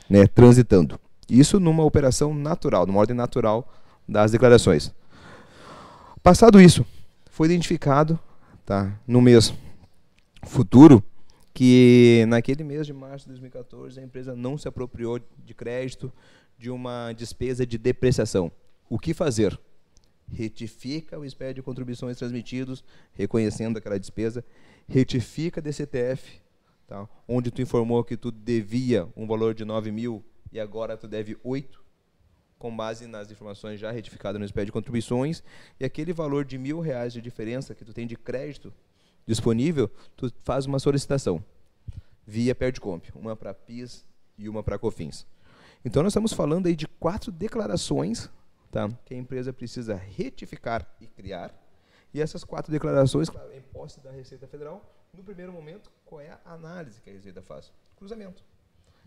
né, 0.09 0.27
transitando. 0.27 0.99
Isso 1.29 1.59
numa 1.59 1.85
operação 1.85 2.33
natural, 2.33 2.87
numa 2.87 3.01
ordem 3.01 3.17
natural 3.17 3.69
das 4.09 4.31
declarações. 4.31 4.95
Passado 6.23 6.61
isso, 6.61 6.87
foi 7.31 7.47
identificado 7.47 8.19
tá, 8.65 8.93
no 9.07 9.21
mês 9.21 9.53
futuro 10.45 11.03
que 11.57 12.27
naquele 12.29 12.63
mês 12.63 12.87
de 12.87 12.93
março 12.93 13.25
de 13.25 13.31
2014 13.31 13.99
a 13.99 14.03
empresa 14.03 14.37
não 14.37 14.59
se 14.59 14.69
apropriou 14.69 15.19
de 15.43 15.55
crédito 15.55 16.13
de 16.59 16.69
uma 16.69 17.15
despesa 17.15 17.67
de 17.67 17.79
depreciação. 17.79 18.53
O 18.91 18.99
que 18.99 19.15
fazer? 19.15 19.59
Retifica 20.31 21.19
o 21.19 21.25
espécie 21.25 21.55
de 21.55 21.63
contribuições 21.63 22.19
transmitidos, 22.19 22.85
reconhecendo 23.15 23.79
aquela 23.79 23.99
despesa, 23.99 24.45
retifica 24.87 25.59
a 25.59 25.63
DCTF, 25.63 26.43
tá? 26.87 27.09
onde 27.27 27.51
tu 27.51 27.63
informou 27.63 28.05
que 28.05 28.19
tu 28.19 28.31
devia 28.31 29.09
um 29.17 29.27
valor 29.27 29.55
de 29.55 29.65
9 29.65 29.91
mil 29.91 30.23
e 30.53 30.61
agora 30.61 30.95
tu 30.95 31.09
deve 31.09 31.39
8, 31.43 31.83
com 32.59 32.77
base 32.77 33.07
nas 33.07 33.31
informações 33.31 33.81
já 33.81 33.91
retificadas 33.91 34.39
no 34.39 34.45
espécie 34.45 34.67
de 34.67 34.73
contribuições, 34.73 35.43
e 35.81 35.87
aquele 35.87 36.13
valor 36.13 36.45
de 36.45 36.59
mil 36.59 36.81
reais 36.81 37.15
de 37.15 37.23
diferença 37.23 37.75
que 37.75 37.83
tu 37.83 37.95
tem 37.95 38.07
de 38.07 38.15
crédito 38.15 38.75
disponível, 39.27 39.91
tu 40.17 40.33
faz 40.45 40.67
uma 40.67 40.79
solicitação 40.79 41.43
via 42.27 42.55
Perdcomp, 42.55 43.05
uma 43.15 43.37
para 43.37 43.53
PIS 43.55 44.05
e 44.39 44.49
uma 44.49 44.63
para 44.63 44.79
COFINS. 44.79 45.27
Então 45.85 46.03
nós 46.03 46.11
estamos 46.11 46.33
falando 46.33 46.67
aí 46.67 46.75
de 46.75 46.87
quatro 46.87 47.31
declarações 47.31 48.31
tá, 48.71 48.89
que 49.05 49.15
a 49.15 49.17
empresa 49.17 49.53
precisa 49.53 49.95
retificar 49.95 50.87
e 51.01 51.07
criar. 51.07 51.55
E 52.13 52.21
essas 52.21 52.45
quatro 52.45 52.73
declarações, 52.73 53.29
claro, 53.29 53.53
em 53.53 53.61
posse 53.61 54.01
da 54.01 54.11
Receita 54.11 54.47
Federal, 54.47 54.83
no 55.13 55.23
primeiro 55.23 55.53
momento, 55.53 55.91
qual 56.05 56.21
é 56.21 56.31
a 56.45 56.53
análise 56.55 57.01
que 57.01 57.11
a 57.11 57.13
Receita 57.13 57.43
faz? 57.43 57.73
Cruzamento. 57.97 58.45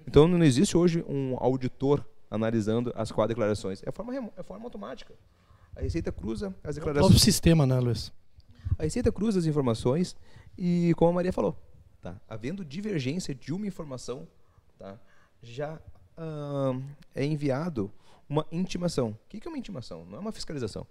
Então 0.07 0.27
não 0.27 0.43
existe 0.43 0.77
hoje 0.77 1.03
um 1.07 1.35
auditor 1.37 2.05
analisando 2.31 2.93
as 2.95 3.11
quatro 3.11 3.29
declarações. 3.29 3.81
É 3.85 3.91
forma, 3.91 4.31
é 4.37 4.43
forma 4.43 4.65
automática. 4.65 5.13
A 5.75 5.81
Receita 5.81 6.11
cruza 6.11 6.55
as 6.63 6.75
declarações. 6.75 7.11
É 7.11 7.15
o 7.15 7.19
sistema, 7.19 7.65
né, 7.65 7.79
Luiz? 7.79 8.11
A 8.77 8.83
Receita 8.83 9.11
cruza 9.11 9.39
as 9.39 9.45
informações 9.45 10.15
e, 10.57 10.93
como 10.95 11.11
a 11.11 11.13
Maria 11.13 11.33
falou, 11.33 11.57
tá? 12.01 12.19
havendo 12.27 12.63
divergência 12.63 13.35
de 13.35 13.53
uma 13.53 13.67
informação, 13.67 14.27
tá? 14.77 14.99
já 15.41 15.75
uh, 16.17 16.81
é 17.13 17.25
enviado 17.25 17.91
uma 18.27 18.45
intimação. 18.51 19.09
O 19.09 19.27
que 19.27 19.45
é 19.45 19.49
uma 19.49 19.57
intimação? 19.57 20.05
Não 20.05 20.17
é 20.17 20.21
uma 20.21 20.31
fiscalização. 20.31 20.85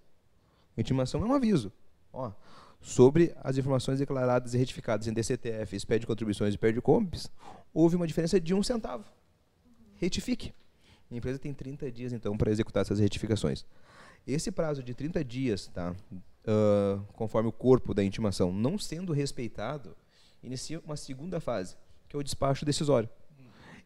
Intimação 0.76 1.22
é 1.22 1.24
um 1.24 1.34
aviso. 1.34 1.72
Ó, 2.12 2.32
sobre 2.80 3.34
as 3.42 3.58
informações 3.58 3.98
declaradas 3.98 4.54
e 4.54 4.58
retificadas 4.58 5.06
em 5.06 5.12
DCTF, 5.12 5.78
SPED 5.78 6.06
contribuições 6.06 6.54
e 6.54 6.58
PERD 6.58 6.80
compes, 6.80 7.30
houve 7.74 7.96
uma 7.96 8.06
diferença 8.06 8.40
de 8.40 8.54
um 8.54 8.62
centavo. 8.62 9.04
Retifique. 9.96 10.54
A 11.10 11.14
empresa 11.14 11.38
tem 11.38 11.52
30 11.52 11.90
dias, 11.90 12.12
então, 12.12 12.36
para 12.36 12.50
executar 12.50 12.82
essas 12.82 13.00
retificações. 13.00 13.64
Esse 14.28 14.52
prazo 14.52 14.82
de 14.82 14.92
30 14.92 15.24
dias, 15.24 15.68
tá, 15.68 15.96
uh, 16.12 17.02
conforme 17.14 17.48
o 17.48 17.52
corpo 17.52 17.94
da 17.94 18.04
intimação, 18.04 18.52
não 18.52 18.78
sendo 18.78 19.14
respeitado, 19.14 19.96
inicia 20.42 20.80
uma 20.84 20.98
segunda 20.98 21.40
fase, 21.40 21.78
que 22.06 22.14
é 22.14 22.18
o 22.18 22.22
despacho 22.22 22.66
decisório. 22.66 23.08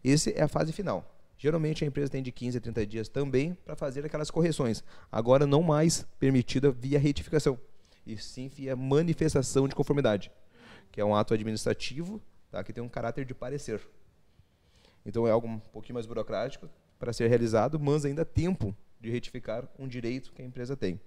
Essa 0.05 0.31
é 0.31 0.43
a 0.43 0.49
fase 0.49 0.73
final. 0.73 1.09
Geralmente 1.39 1.85
a 1.85 1.87
empresa 1.87 2.11
tem 2.11 2.25
de 2.25 2.33
15 2.33 2.59
a 2.59 2.61
30 2.61 2.87
dias 2.87 3.09
também 3.09 3.55
para 3.65 3.77
fazer 3.77 4.05
aquelas 4.05 4.33
correções. 4.33 4.83
Agora 5.13 5.47
não 5.47 5.63
mais 5.63 6.05
permitida 6.19 6.73
via 6.73 6.99
retificação, 6.99 7.57
e 8.05 8.17
sim 8.17 8.49
via 8.49 8.75
manifestação 8.75 9.69
de 9.69 9.77
conformidade, 9.77 10.29
que 10.91 11.01
é 11.01 11.05
um 11.05 11.15
ato 11.15 11.35
administrativo 11.35 12.21
tá, 12.51 12.65
que 12.65 12.73
tem 12.73 12.83
um 12.83 12.89
caráter 12.89 13.25
de 13.25 13.33
parecer. 13.33 13.81
Então 15.07 15.25
é 15.25 15.31
algo 15.31 15.47
um 15.47 15.61
pouquinho 15.61 15.95
mais 15.95 16.07
burocrático 16.07 16.69
para 16.99 17.13
ser 17.13 17.29
realizado, 17.29 17.79
mas 17.79 18.05
ainda 18.05 18.25
tempo 18.25 18.77
de 19.03 19.11
retificar 19.11 19.69
um 19.79 19.87
direito 19.87 20.33
que 20.33 20.41
a 20.41 20.45
empresa 20.45 20.75
tem 20.77 20.99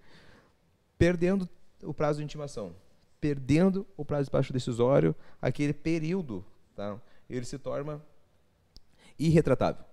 perdendo 0.97 1.47
o 1.83 1.93
prazo 1.93 2.19
de 2.19 2.25
intimação, 2.25 2.75
perdendo 3.19 3.85
o 3.97 4.05
prazo 4.05 4.23
de 4.23 4.25
despacho 4.25 4.53
decisório, 4.53 5.15
aquele 5.41 5.73
período, 5.73 6.45
tá, 6.75 6.99
ele 7.29 7.45
se 7.45 7.57
torna 7.57 8.01
irretratável. 9.17 9.83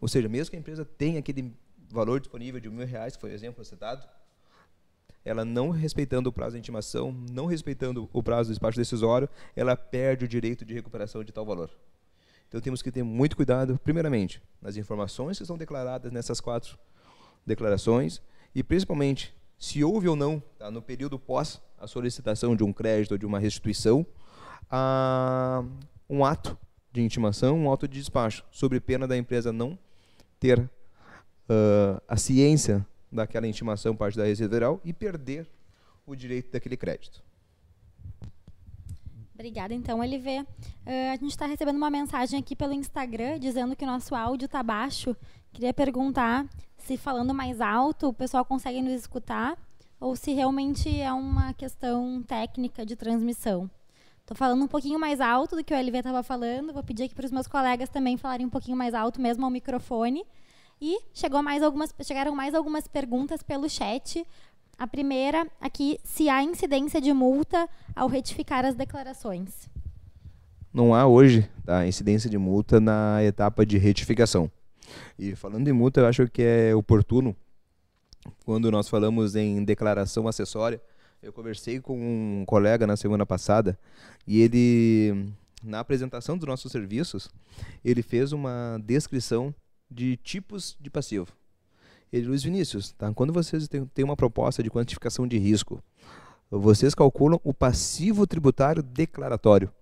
Ou 0.00 0.08
seja, 0.08 0.28
mesmo 0.28 0.50
que 0.50 0.56
a 0.56 0.58
empresa 0.58 0.84
tenha 0.84 1.20
aquele 1.20 1.54
valor 1.90 2.18
disponível 2.20 2.60
de 2.60 2.68
mil 2.68 2.86
reais, 2.86 3.14
que 3.14 3.20
foi 3.20 3.30
o 3.30 3.34
exemplo 3.34 3.64
citado, 3.64 4.06
ela 5.24 5.44
não 5.44 5.70
respeitando 5.70 6.28
o 6.28 6.32
prazo 6.32 6.54
de 6.54 6.58
intimação, 6.58 7.12
não 7.30 7.46
respeitando 7.46 8.08
o 8.12 8.22
prazo 8.22 8.48
do 8.48 8.52
despacho 8.52 8.76
decisório, 8.76 9.28
ela 9.54 9.76
perde 9.76 10.24
o 10.24 10.28
direito 10.28 10.64
de 10.64 10.74
recuperação 10.74 11.22
de 11.22 11.30
tal 11.30 11.46
valor. 11.46 11.70
Então 12.48 12.60
temos 12.60 12.82
que 12.82 12.90
ter 12.90 13.04
muito 13.04 13.36
cuidado, 13.36 13.78
primeiramente, 13.84 14.42
nas 14.60 14.76
informações 14.76 15.38
que 15.38 15.46
são 15.46 15.56
declaradas 15.56 16.10
nessas 16.10 16.40
quatro 16.40 16.76
declarações 17.46 18.22
e 18.54 18.62
principalmente 18.62 19.34
se 19.58 19.82
houve 19.84 20.08
ou 20.08 20.16
não, 20.16 20.42
tá, 20.58 20.70
no 20.70 20.82
período 20.82 21.18
pós 21.18 21.60
a 21.78 21.86
solicitação 21.86 22.54
de 22.54 22.62
um 22.62 22.72
crédito 22.72 23.12
ou 23.12 23.18
de 23.18 23.26
uma 23.26 23.38
restituição, 23.38 24.06
a, 24.70 25.64
um 26.08 26.24
ato 26.24 26.58
de 26.92 27.00
intimação, 27.00 27.58
um 27.58 27.72
ato 27.72 27.88
de 27.88 27.98
despacho, 27.98 28.44
sobre 28.50 28.80
pena 28.80 29.06
da 29.06 29.16
empresa 29.16 29.52
não 29.52 29.78
ter 30.38 30.58
uh, 30.58 32.02
a 32.06 32.16
ciência 32.16 32.86
daquela 33.10 33.46
intimação 33.46 33.94
parte 33.94 34.16
da 34.16 34.24
Receita 34.24 34.50
Federal 34.50 34.80
e 34.84 34.92
perder 34.92 35.46
o 36.06 36.14
direito 36.16 36.52
daquele 36.52 36.76
crédito. 36.76 37.22
Obrigada, 39.42 39.74
então, 39.74 40.00
LV. 40.00 40.38
Uh, 40.38 40.44
a 41.12 41.16
gente 41.16 41.30
está 41.30 41.46
recebendo 41.46 41.74
uma 41.74 41.90
mensagem 41.90 42.38
aqui 42.38 42.54
pelo 42.54 42.72
Instagram 42.72 43.40
dizendo 43.40 43.74
que 43.74 43.82
o 43.82 43.88
nosso 43.88 44.14
áudio 44.14 44.46
está 44.46 44.62
baixo. 44.62 45.16
Queria 45.52 45.74
perguntar 45.74 46.46
se 46.78 46.96
falando 46.96 47.34
mais 47.34 47.60
alto 47.60 48.06
o 48.06 48.12
pessoal 48.12 48.44
consegue 48.44 48.80
nos 48.80 48.92
escutar 48.92 49.58
ou 49.98 50.14
se 50.14 50.32
realmente 50.32 50.88
é 51.00 51.12
uma 51.12 51.52
questão 51.54 52.22
técnica 52.22 52.86
de 52.86 52.94
transmissão. 52.94 53.68
Estou 54.20 54.36
falando 54.36 54.62
um 54.62 54.68
pouquinho 54.68 55.00
mais 55.00 55.20
alto 55.20 55.56
do 55.56 55.64
que 55.64 55.74
o 55.74 55.76
LV 55.76 55.98
estava 55.98 56.22
falando. 56.22 56.72
Vou 56.72 56.84
pedir 56.84 57.02
aqui 57.02 57.14
para 57.16 57.26
os 57.26 57.32
meus 57.32 57.48
colegas 57.48 57.88
também 57.88 58.16
falarem 58.16 58.46
um 58.46 58.50
pouquinho 58.50 58.76
mais 58.76 58.94
alto, 58.94 59.20
mesmo 59.20 59.44
ao 59.44 59.50
microfone. 59.50 60.24
E 60.80 61.00
chegou 61.12 61.42
mais 61.42 61.64
algumas, 61.64 61.92
chegaram 62.02 62.32
mais 62.32 62.54
algumas 62.54 62.86
perguntas 62.86 63.42
pelo 63.42 63.68
chat. 63.68 64.24
A 64.78 64.86
primeira 64.86 65.46
aqui, 65.60 65.98
se 66.02 66.28
há 66.28 66.42
incidência 66.42 67.00
de 67.00 67.12
multa 67.12 67.68
ao 67.94 68.08
retificar 68.08 68.64
as 68.64 68.74
declarações. 68.74 69.70
Não 70.72 70.94
há 70.94 71.06
hoje 71.06 71.48
tá, 71.64 71.86
incidência 71.86 72.28
de 72.28 72.38
multa 72.38 72.80
na 72.80 73.22
etapa 73.22 73.64
de 73.64 73.78
retificação. 73.78 74.50
E 75.18 75.36
falando 75.36 75.68
em 75.68 75.72
multa, 75.72 76.00
eu 76.00 76.06
acho 76.06 76.26
que 76.28 76.42
é 76.42 76.74
oportuno, 76.74 77.36
quando 78.44 78.70
nós 78.70 78.88
falamos 78.88 79.36
em 79.36 79.64
declaração 79.64 80.26
acessória, 80.26 80.80
eu 81.22 81.32
conversei 81.32 81.80
com 81.80 81.96
um 81.96 82.44
colega 82.44 82.86
na 82.86 82.96
semana 82.96 83.24
passada 83.24 83.78
e 84.26 84.40
ele, 84.40 85.32
na 85.62 85.80
apresentação 85.80 86.36
dos 86.36 86.48
nossos 86.48 86.72
serviços, 86.72 87.30
ele 87.84 88.02
fez 88.02 88.32
uma 88.32 88.80
descrição 88.84 89.54
de 89.90 90.16
tipos 90.16 90.76
de 90.80 90.90
passivo. 90.90 91.28
Ele, 92.12 92.26
Luiz 92.26 92.42
Vinícius, 92.42 92.92
tá? 92.92 93.10
quando 93.14 93.32
vocês 93.32 93.66
têm 93.94 94.04
uma 94.04 94.16
proposta 94.16 94.62
de 94.62 94.70
quantificação 94.70 95.26
de 95.26 95.38
risco, 95.38 95.82
vocês 96.50 96.94
calculam 96.94 97.40
o 97.42 97.54
passivo 97.54 98.26
tributário 98.26 98.82
declaratório. 98.82 99.72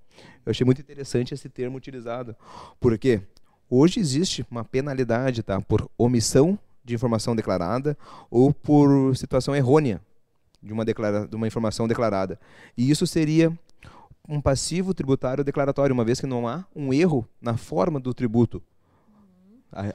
Eu 0.46 0.50
achei 0.50 0.64
muito 0.64 0.80
interessante 0.80 1.34
esse 1.34 1.48
termo 1.48 1.76
utilizado, 1.76 2.36
porque 2.78 3.20
hoje 3.68 3.98
existe 3.98 4.46
uma 4.48 4.64
penalidade 4.64 5.42
tá, 5.42 5.60
por 5.60 5.90
omissão 5.98 6.56
de 6.84 6.94
informação 6.94 7.34
declarada 7.34 7.98
ou 8.30 8.54
por 8.54 9.16
situação 9.16 9.54
errônea 9.56 10.00
de 10.62 10.72
uma, 10.72 10.84
declara, 10.84 11.26
de 11.26 11.34
uma 11.34 11.48
informação 11.48 11.88
declarada. 11.88 12.38
E 12.76 12.88
isso 12.90 13.08
seria 13.08 13.52
um 14.28 14.40
passivo 14.40 14.94
tributário 14.94 15.42
declaratório, 15.42 15.92
uma 15.92 16.04
vez 16.04 16.20
que 16.20 16.26
não 16.26 16.46
há 16.46 16.64
um 16.76 16.94
erro 16.94 17.26
na 17.40 17.56
forma 17.56 17.98
do 17.98 18.14
tributo 18.14 18.62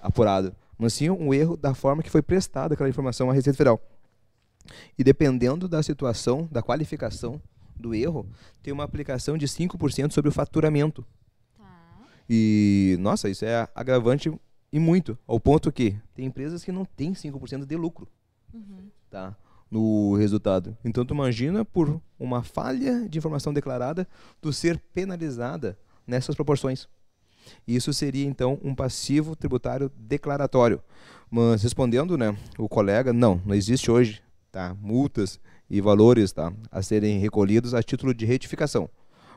apurado, 0.02 0.54
mas 0.78 0.94
sim 0.94 1.10
um 1.10 1.34
erro 1.34 1.56
da 1.58 1.74
forma 1.74 2.04
que 2.04 2.10
foi 2.10 2.22
prestada 2.22 2.74
aquela 2.74 2.90
informação 2.90 3.30
à 3.30 3.34
Receita 3.34 3.58
Federal. 3.58 3.82
E 4.98 5.04
dependendo 5.04 5.68
da 5.68 5.82
situação, 5.84 6.48
da 6.52 6.62
qualificação 6.62 7.42
do 7.76 7.94
erro, 7.94 8.28
tem 8.64 8.74
uma 8.74 8.84
aplicação 8.84 9.38
de 9.38 9.48
5% 9.48 10.12
sobre 10.12 10.30
o 10.30 10.32
faturamento. 10.32 11.06
Tá. 11.58 12.08
E, 12.30 12.98
nossa, 13.00 13.30
isso 13.30 13.46
é 13.46 13.68
agravante 13.76 14.34
e 14.72 14.80
muito, 14.80 15.18
ao 15.28 15.40
ponto 15.40 15.72
que 15.72 15.96
tem 16.14 16.26
empresas 16.26 16.64
que 16.64 16.72
não 16.72 16.84
têm 16.84 17.14
5% 17.14 17.66
de 17.66 17.76
lucro. 17.76 18.08
Uhum. 18.54 18.90
Tá? 19.10 19.36
no 19.70 20.16
resultado. 20.16 20.78
Então 20.84 21.06
tu 21.06 21.14
imagina 21.14 21.66
por 21.66 22.02
uma 22.20 22.44
falha 22.44 23.08
de 23.10 23.18
informação 23.18 23.54
declarada 23.54 24.08
tu 24.40 24.54
ser 24.54 24.80
penalizada 24.94 25.78
nessas 26.06 26.36
proporções. 26.36 26.88
Isso 27.68 27.94
seria 27.94 28.26
então 28.26 28.60
um 28.64 28.74
passivo 28.74 29.36
tributário 29.36 29.92
declaratório. 29.98 30.82
Mas 31.30 31.64
respondendo, 31.64 32.18
né, 32.18 32.38
o 32.58 32.70
colega, 32.70 33.12
não, 33.12 33.42
não 33.46 33.56
existe 33.56 33.90
hoje, 33.90 34.22
tá, 34.52 34.76
multas 34.76 35.40
e 35.70 35.82
valores, 35.82 36.32
tá, 36.32 36.54
a 36.72 36.82
serem 36.82 37.20
recolhidos 37.20 37.74
a 37.74 37.82
título 37.82 38.14
de 38.14 38.26
retificação. 38.26 38.90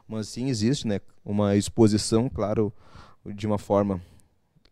Mas 0.06 0.28
sim 0.28 0.48
existe, 0.48 0.86
né, 0.86 1.00
uma 1.24 1.56
exposição, 1.56 2.28
claro, 2.28 2.72
de 3.26 3.46
uma 3.46 3.58
forma 3.58 4.00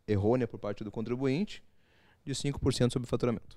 errônea 0.07 0.47
por 0.47 0.59
parte 0.59 0.85
do 0.85 0.91
contribuinte 0.91 1.63
de 2.25 2.33
5% 2.33 2.93
sobre 2.93 3.07
o 3.07 3.09
faturamento. 3.09 3.57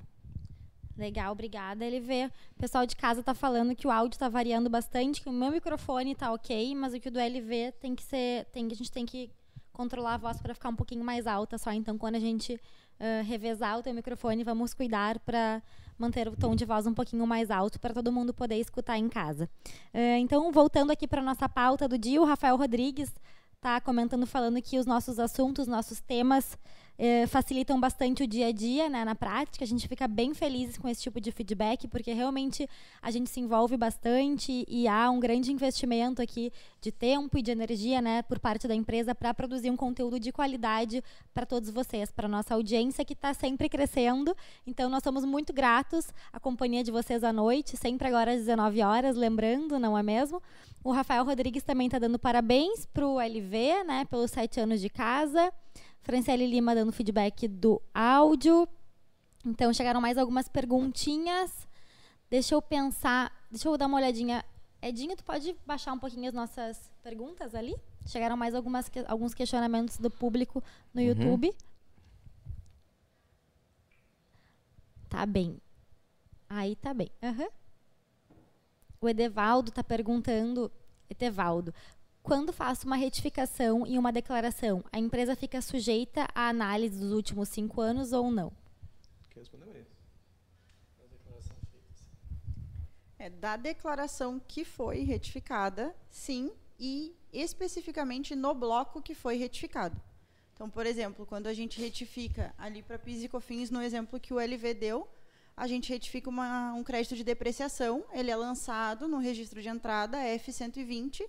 Legal, 1.00 1.32
obrigada. 1.32 1.86
Ele 1.86 2.02
vê, 2.02 2.30
o 2.56 2.60
pessoal 2.60 2.86
de 2.86 2.96
casa 2.96 3.22
está 3.22 3.34
falando 3.34 3.74
que 3.74 3.88
o 3.88 3.92
áudio 3.92 4.16
está 4.16 4.28
variando 4.28 4.70
bastante, 4.70 5.22
que 5.22 5.30
o 5.30 5.32
meu 5.32 5.50
microfone 5.50 6.12
está 6.12 6.34
ok, 6.34 6.76
mas 6.76 6.94
o 6.94 7.00
que 7.00 7.08
o 7.08 7.12
do 7.12 7.20
LV 7.20 7.72
tem 7.80 7.96
que 7.96 8.04
ser, 8.04 8.46
tem, 8.52 8.68
a 8.70 8.76
gente 8.76 8.92
tem 8.92 9.06
que 9.06 9.32
controlar 9.80 10.16
a 10.16 10.18
voz 10.18 10.42
para 10.42 10.54
ficar 10.54 10.68
um 10.68 10.76
pouquinho 10.76 11.06
mais 11.06 11.26
alta 11.26 11.58
só. 11.58 11.72
Então, 11.72 11.98
quando 11.98 12.16
a 12.16 12.20
gente 12.20 12.56
uh, 12.56 13.24
revezar 13.26 13.80
o 13.80 13.82
teu 13.82 13.94
microfone, 13.94 14.44
vamos 14.44 14.74
cuidar 14.74 15.18
para 15.20 15.64
manter 15.98 16.28
o 16.28 16.36
tom 16.36 16.54
de 16.54 16.66
voz 16.66 16.86
um 16.86 16.94
pouquinho 16.94 17.26
mais 17.26 17.50
alto 17.50 17.80
para 17.80 17.94
todo 17.94 18.12
mundo 18.12 18.34
poder 18.34 18.58
escutar 18.58 18.98
em 18.98 19.08
casa. 19.08 19.50
Uh, 19.94 20.20
então, 20.20 20.52
voltando 20.52 20.92
aqui 20.92 21.08
para 21.08 21.22
nossa 21.22 21.48
pauta 21.48 21.88
do 21.88 21.98
dia, 21.98 22.22
o 22.22 22.26
Rafael 22.26 22.58
Rodrigues 22.58 23.10
está 23.56 23.80
comentando, 23.80 24.28
falando 24.28 24.62
que 24.62 24.78
os 24.78 24.86
nossos 24.86 25.18
assuntos, 25.18 25.66
nossos 25.66 26.02
temas 26.02 26.58
é, 27.02 27.26
facilitam 27.28 27.80
bastante 27.80 28.24
o 28.24 28.28
dia 28.28 28.48
a 28.48 28.52
dia, 28.52 28.90
né, 28.90 29.06
na 29.06 29.16
prática. 29.16 29.64
A 29.64 29.68
gente 29.68 29.88
fica 29.88 30.06
bem 30.06 30.34
feliz 30.34 30.78
com 30.78 30.86
esse 30.90 31.02
tipo 31.02 31.22
de 31.22 31.32
feedback, 31.32 31.88
porque 31.88 32.12
realmente 32.12 32.70
a 33.02 33.10
gente 33.10 33.30
se 33.30 33.40
envolve 33.40 33.78
bastante 33.78 34.66
e 34.68 34.86
há 34.86 35.10
um 35.10 35.18
grande 35.18 35.50
investimento 35.50 36.22
aqui 36.22 36.52
de 36.82 36.92
tempo 36.92 37.38
e 37.38 37.42
de 37.42 37.52
energia, 37.52 38.02
né, 38.02 38.22
por 38.24 38.38
parte 38.38 38.68
da 38.68 38.76
empresa 38.76 39.16
para 39.16 39.34
produzir 39.34 39.72
um 39.72 39.78
conteúdo 39.78 40.20
de 40.20 40.34
qualidade 40.34 41.02
para 41.34 41.46
todos 41.46 41.70
vocês, 41.70 42.12
para 42.12 42.28
nossa 42.28 42.54
audiência 42.54 43.06
que 43.06 43.14
está 43.14 43.34
sempre 43.34 43.70
crescendo. 43.70 44.36
Então, 44.68 44.90
nós 44.90 45.02
somos 45.02 45.24
muito 45.24 45.54
gratos 45.54 46.08
à 46.34 46.40
companhia 46.40 46.84
de 46.84 46.92
vocês 46.92 47.24
à 47.24 47.32
noite, 47.32 47.78
sempre 47.78 48.10
agora 48.10 48.34
às 48.34 48.40
19 48.40 48.82
horas, 48.82 49.16
lembrando, 49.16 49.80
não 49.80 49.98
é 49.98 50.04
mesmo? 50.04 50.44
O 50.84 50.92
Rafael 50.92 51.24
Rodrigues 51.24 51.64
também 51.64 51.88
está 51.88 51.98
dando 51.98 52.20
parabéns 52.20 52.86
para 52.86 53.08
o 53.08 53.22
LV, 53.22 53.84
né, 53.86 54.06
pelos 54.10 54.32
sete 54.32 54.60
anos 54.60 54.82
de 54.82 54.90
casa. 54.90 55.50
Franciele 56.02 56.48
Lima 56.48 56.74
dando 56.74 56.92
feedback 56.92 57.48
do 57.48 57.82
áudio. 57.94 58.68
Então, 59.46 59.74
chegaram 59.74 60.02
mais 60.02 60.18
algumas 60.18 60.48
perguntinhas. 60.48 61.68
Deixa 62.30 62.54
eu 62.54 62.62
pensar, 62.62 63.32
deixa 63.50 63.68
eu 63.68 63.78
dar 63.78 63.88
uma 63.88 63.98
olhadinha. 63.98 64.44
Edinho, 64.82 65.16
tu 65.16 65.24
pode 65.24 65.56
baixar 65.66 65.94
um 65.94 66.00
pouquinho 66.00 66.28
as 66.28 66.34
nossas 66.34 66.92
perguntas 67.04 67.54
ali? 67.54 67.76
Chegaram 68.06 68.38
mais 68.38 68.56
algumas, 68.56 68.90
alguns 69.08 69.34
questionamentos 69.34 69.98
do 69.98 70.10
público 70.10 70.64
no 70.94 71.02
uhum. 71.02 71.08
YouTube. 71.08 71.56
Tá 75.10 75.26
bem. 75.26 75.60
Aí 76.48 76.76
tá 76.76 76.94
bem. 76.94 77.12
Uhum. 77.22 77.48
O 79.02 79.10
Edevaldo 79.10 79.70
está 79.70 79.84
perguntando, 79.84 80.72
Etevaldo, 81.10 81.74
quando 82.22 82.54
faço 82.54 82.86
uma 82.86 82.96
retificação 82.96 83.86
em 83.86 83.98
uma 83.98 84.12
declaração, 84.12 84.84
a 84.92 85.00
empresa 85.00 85.36
fica 85.36 85.62
sujeita 85.62 86.28
à 86.36 86.50
análise 86.50 87.00
dos 87.00 87.12
últimos 87.12 87.50
cinco 87.50 87.82
anos 87.82 88.14
ou 88.14 88.30
não? 88.30 88.52
Quer 89.30 89.40
responder, 89.40 89.66
Maria? 89.66 89.88
É, 93.18 93.30
da 93.30 93.58
declaração 93.58 94.40
que 94.48 94.64
foi 94.64 95.04
retificada, 95.04 95.94
sim, 96.10 96.52
e 96.80 97.14
especificamente 97.34 98.36
no 98.36 98.54
bloco 98.54 99.02
que 99.02 99.14
foi 99.14 99.36
retificado. 99.36 100.02
Então, 100.54 100.70
por 100.70 100.86
exemplo, 100.86 101.26
quando 101.26 101.48
a 101.48 101.54
gente 101.54 101.80
retifica 101.80 102.54
ali 102.58 102.82
para 102.82 103.00
PIS 103.00 103.24
e 103.24 103.30
COFINS, 103.30 103.70
no 103.70 103.82
exemplo 103.82 104.20
que 104.20 104.34
o 104.34 104.40
LV 104.40 104.74
deu, 104.74 105.08
a 105.56 105.68
gente 105.68 105.90
retifica 105.90 106.30
uma, 106.30 106.74
um 106.74 106.84
crédito 106.84 107.16
de 107.16 107.24
depreciação, 107.24 108.06
ele 108.14 108.32
é 108.32 108.36
lançado 108.36 109.08
no 109.08 109.18
registro 109.18 109.62
de 109.62 109.68
entrada 109.68 110.18
F120 110.18 111.26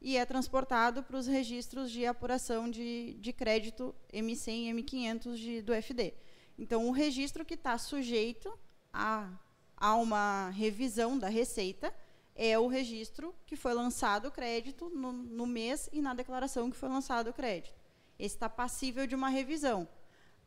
e 0.00 0.16
é 0.16 0.24
transportado 0.24 1.02
para 1.02 1.16
os 1.16 1.26
registros 1.26 1.90
de 1.90 2.06
apuração 2.06 2.70
de, 2.70 3.14
de 3.14 3.32
crédito 3.32 3.94
M100 4.12 4.48
e 4.48 4.72
M500 4.72 5.34
de, 5.36 5.62
do 5.62 5.74
FD. 5.74 6.14
Então, 6.58 6.88
o 6.88 6.92
registro 6.92 7.44
que 7.44 7.54
está 7.54 7.76
sujeito 7.78 8.56
a, 8.92 9.30
a 9.76 9.94
uma 9.96 10.50
revisão 10.50 11.18
da 11.18 11.28
receita 11.28 11.94
é 12.34 12.58
o 12.58 12.68
registro 12.68 13.34
que 13.44 13.56
foi 13.56 13.74
lançado 13.74 14.28
o 14.28 14.30
crédito 14.30 14.88
no, 14.90 15.12
no 15.12 15.46
mês 15.46 15.88
e 15.92 16.00
na 16.00 16.14
declaração 16.14 16.70
que 16.70 16.76
foi 16.76 16.88
lançado 16.88 17.30
o 17.30 17.32
crédito. 17.32 17.74
Esse 18.18 18.36
está 18.36 18.48
passível 18.48 19.06
de 19.06 19.14
uma 19.14 19.28
revisão. 19.28 19.88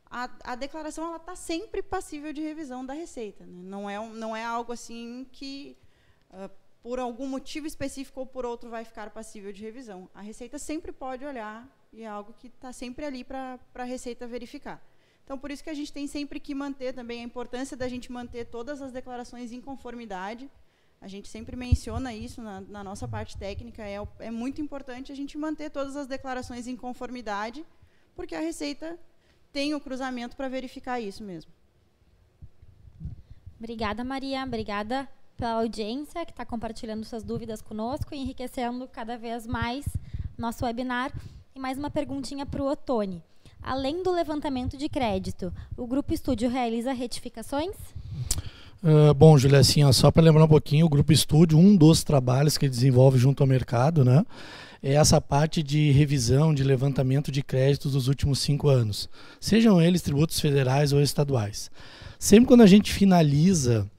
A, 0.05 0.29
a 0.43 0.55
declaração 0.55 1.15
está 1.15 1.35
sempre 1.35 1.81
passível 1.81 2.33
de 2.33 2.41
revisão 2.41 2.85
da 2.85 2.93
receita. 2.93 3.45
Né? 3.45 3.61
Não, 3.63 3.89
é, 3.89 4.09
não 4.09 4.35
é 4.35 4.43
algo 4.43 4.73
assim 4.73 5.25
que 5.31 5.77
uh, 6.29 6.49
por 6.81 6.99
algum 6.99 7.27
motivo 7.27 7.67
específico 7.67 8.19
ou 8.21 8.25
por 8.25 8.45
outro, 8.45 8.69
vai 8.69 8.83
ficar 8.83 9.09
passível 9.11 9.53
de 9.53 9.61
revisão. 9.61 10.09
A 10.13 10.21
Receita 10.21 10.57
sempre 10.57 10.91
pode 10.91 11.23
olhar 11.23 11.67
e 11.93 12.03
é 12.03 12.07
algo 12.07 12.33
que 12.33 12.47
está 12.47 12.73
sempre 12.73 13.05
ali 13.05 13.23
para 13.23 13.59
a 13.75 13.83
Receita 13.83 14.25
verificar. 14.25 14.83
Então, 15.23 15.37
por 15.37 15.51
isso 15.51 15.63
que 15.63 15.69
a 15.69 15.73
gente 15.73 15.93
tem 15.93 16.07
sempre 16.07 16.39
que 16.39 16.55
manter 16.55 16.93
também 16.93 17.21
a 17.21 17.23
importância 17.23 17.77
da 17.77 17.87
gente 17.87 18.11
manter 18.11 18.45
todas 18.45 18.81
as 18.81 18.91
declarações 18.91 19.51
em 19.51 19.61
conformidade. 19.61 20.49
A 20.99 21.07
gente 21.07 21.27
sempre 21.27 21.55
menciona 21.55 22.13
isso 22.13 22.41
na, 22.41 22.61
na 22.61 22.83
nossa 22.83 23.07
parte 23.07 23.37
técnica. 23.37 23.83
É, 23.83 23.97
é 24.19 24.31
muito 24.31 24.61
importante 24.61 25.11
a 25.11 25.15
gente 25.15 25.37
manter 25.37 25.69
todas 25.69 25.95
as 25.95 26.07
declarações 26.07 26.67
em 26.67 26.75
conformidade, 26.75 27.65
porque 28.15 28.35
a 28.35 28.39
Receita 28.39 28.99
tem 29.53 29.73
o 29.73 29.79
cruzamento 29.79 30.35
para 30.35 30.49
verificar 30.49 30.99
isso 30.99 31.23
mesmo. 31.23 31.51
Obrigada, 33.59 34.03
Maria. 34.03 34.43
Obrigada, 34.43 35.07
pela 35.41 35.53
audiência 35.53 36.23
que 36.23 36.31
está 36.31 36.45
compartilhando 36.45 37.03
suas 37.03 37.23
dúvidas 37.23 37.63
conosco 37.63 38.13
e 38.13 38.17
enriquecendo 38.19 38.87
cada 38.87 39.17
vez 39.17 39.47
mais 39.47 39.85
nosso 40.37 40.63
webinar. 40.63 41.11
E 41.55 41.59
mais 41.59 41.79
uma 41.79 41.89
perguntinha 41.89 42.45
para 42.45 42.61
o 42.61 42.69
Otone. 42.69 43.23
Além 43.59 44.03
do 44.03 44.11
levantamento 44.11 44.77
de 44.77 44.87
crédito, 44.87 45.51
o 45.75 45.87
Grupo 45.87 46.13
Estúdio 46.13 46.47
realiza 46.47 46.93
retificações? 46.93 47.75
Uh, 48.83 49.15
bom, 49.15 49.35
Julia, 49.35 49.57
assim, 49.57 49.91
só 49.91 50.11
para 50.11 50.21
lembrar 50.21 50.43
um 50.43 50.47
pouquinho, 50.47 50.85
o 50.85 50.89
Grupo 50.89 51.11
Estúdio, 51.11 51.57
um 51.57 51.75
dos 51.75 52.03
trabalhos 52.03 52.55
que 52.55 52.69
desenvolve 52.69 53.17
junto 53.17 53.41
ao 53.41 53.47
mercado, 53.47 54.05
né, 54.05 54.23
é 54.83 54.93
essa 54.93 55.19
parte 55.19 55.63
de 55.63 55.89
revisão, 55.89 56.53
de 56.53 56.63
levantamento 56.63 57.31
de 57.31 57.41
créditos 57.41 57.93
dos 57.93 58.07
últimos 58.07 58.37
cinco 58.37 58.69
anos, 58.69 59.09
sejam 59.39 59.81
eles 59.81 60.03
tributos 60.03 60.39
federais 60.39 60.93
ou 60.93 61.01
estaduais. 61.01 61.71
Sempre 62.19 62.47
quando 62.47 62.61
a 62.61 62.67
gente 62.67 62.93
finaliza 62.93 63.89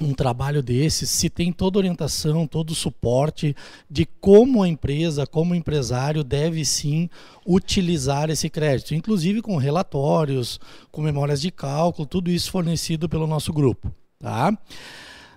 um 0.00 0.14
trabalho 0.14 0.62
desses, 0.62 1.10
se 1.10 1.28
tem 1.28 1.52
toda 1.52 1.78
orientação, 1.78 2.46
todo 2.46 2.74
suporte 2.74 3.54
de 3.90 4.06
como 4.20 4.62
a 4.62 4.68
empresa, 4.68 5.26
como 5.26 5.52
o 5.52 5.56
empresário 5.56 6.22
deve 6.22 6.64
sim 6.64 7.10
utilizar 7.46 8.30
esse 8.30 8.48
crédito, 8.48 8.94
inclusive 8.94 9.42
com 9.42 9.56
relatórios, 9.56 10.60
com 10.92 11.02
memórias 11.02 11.40
de 11.40 11.50
cálculo, 11.50 12.06
tudo 12.06 12.30
isso 12.30 12.50
fornecido 12.50 13.08
pelo 13.08 13.26
nosso 13.26 13.52
grupo. 13.52 13.92
Tá? 14.18 14.56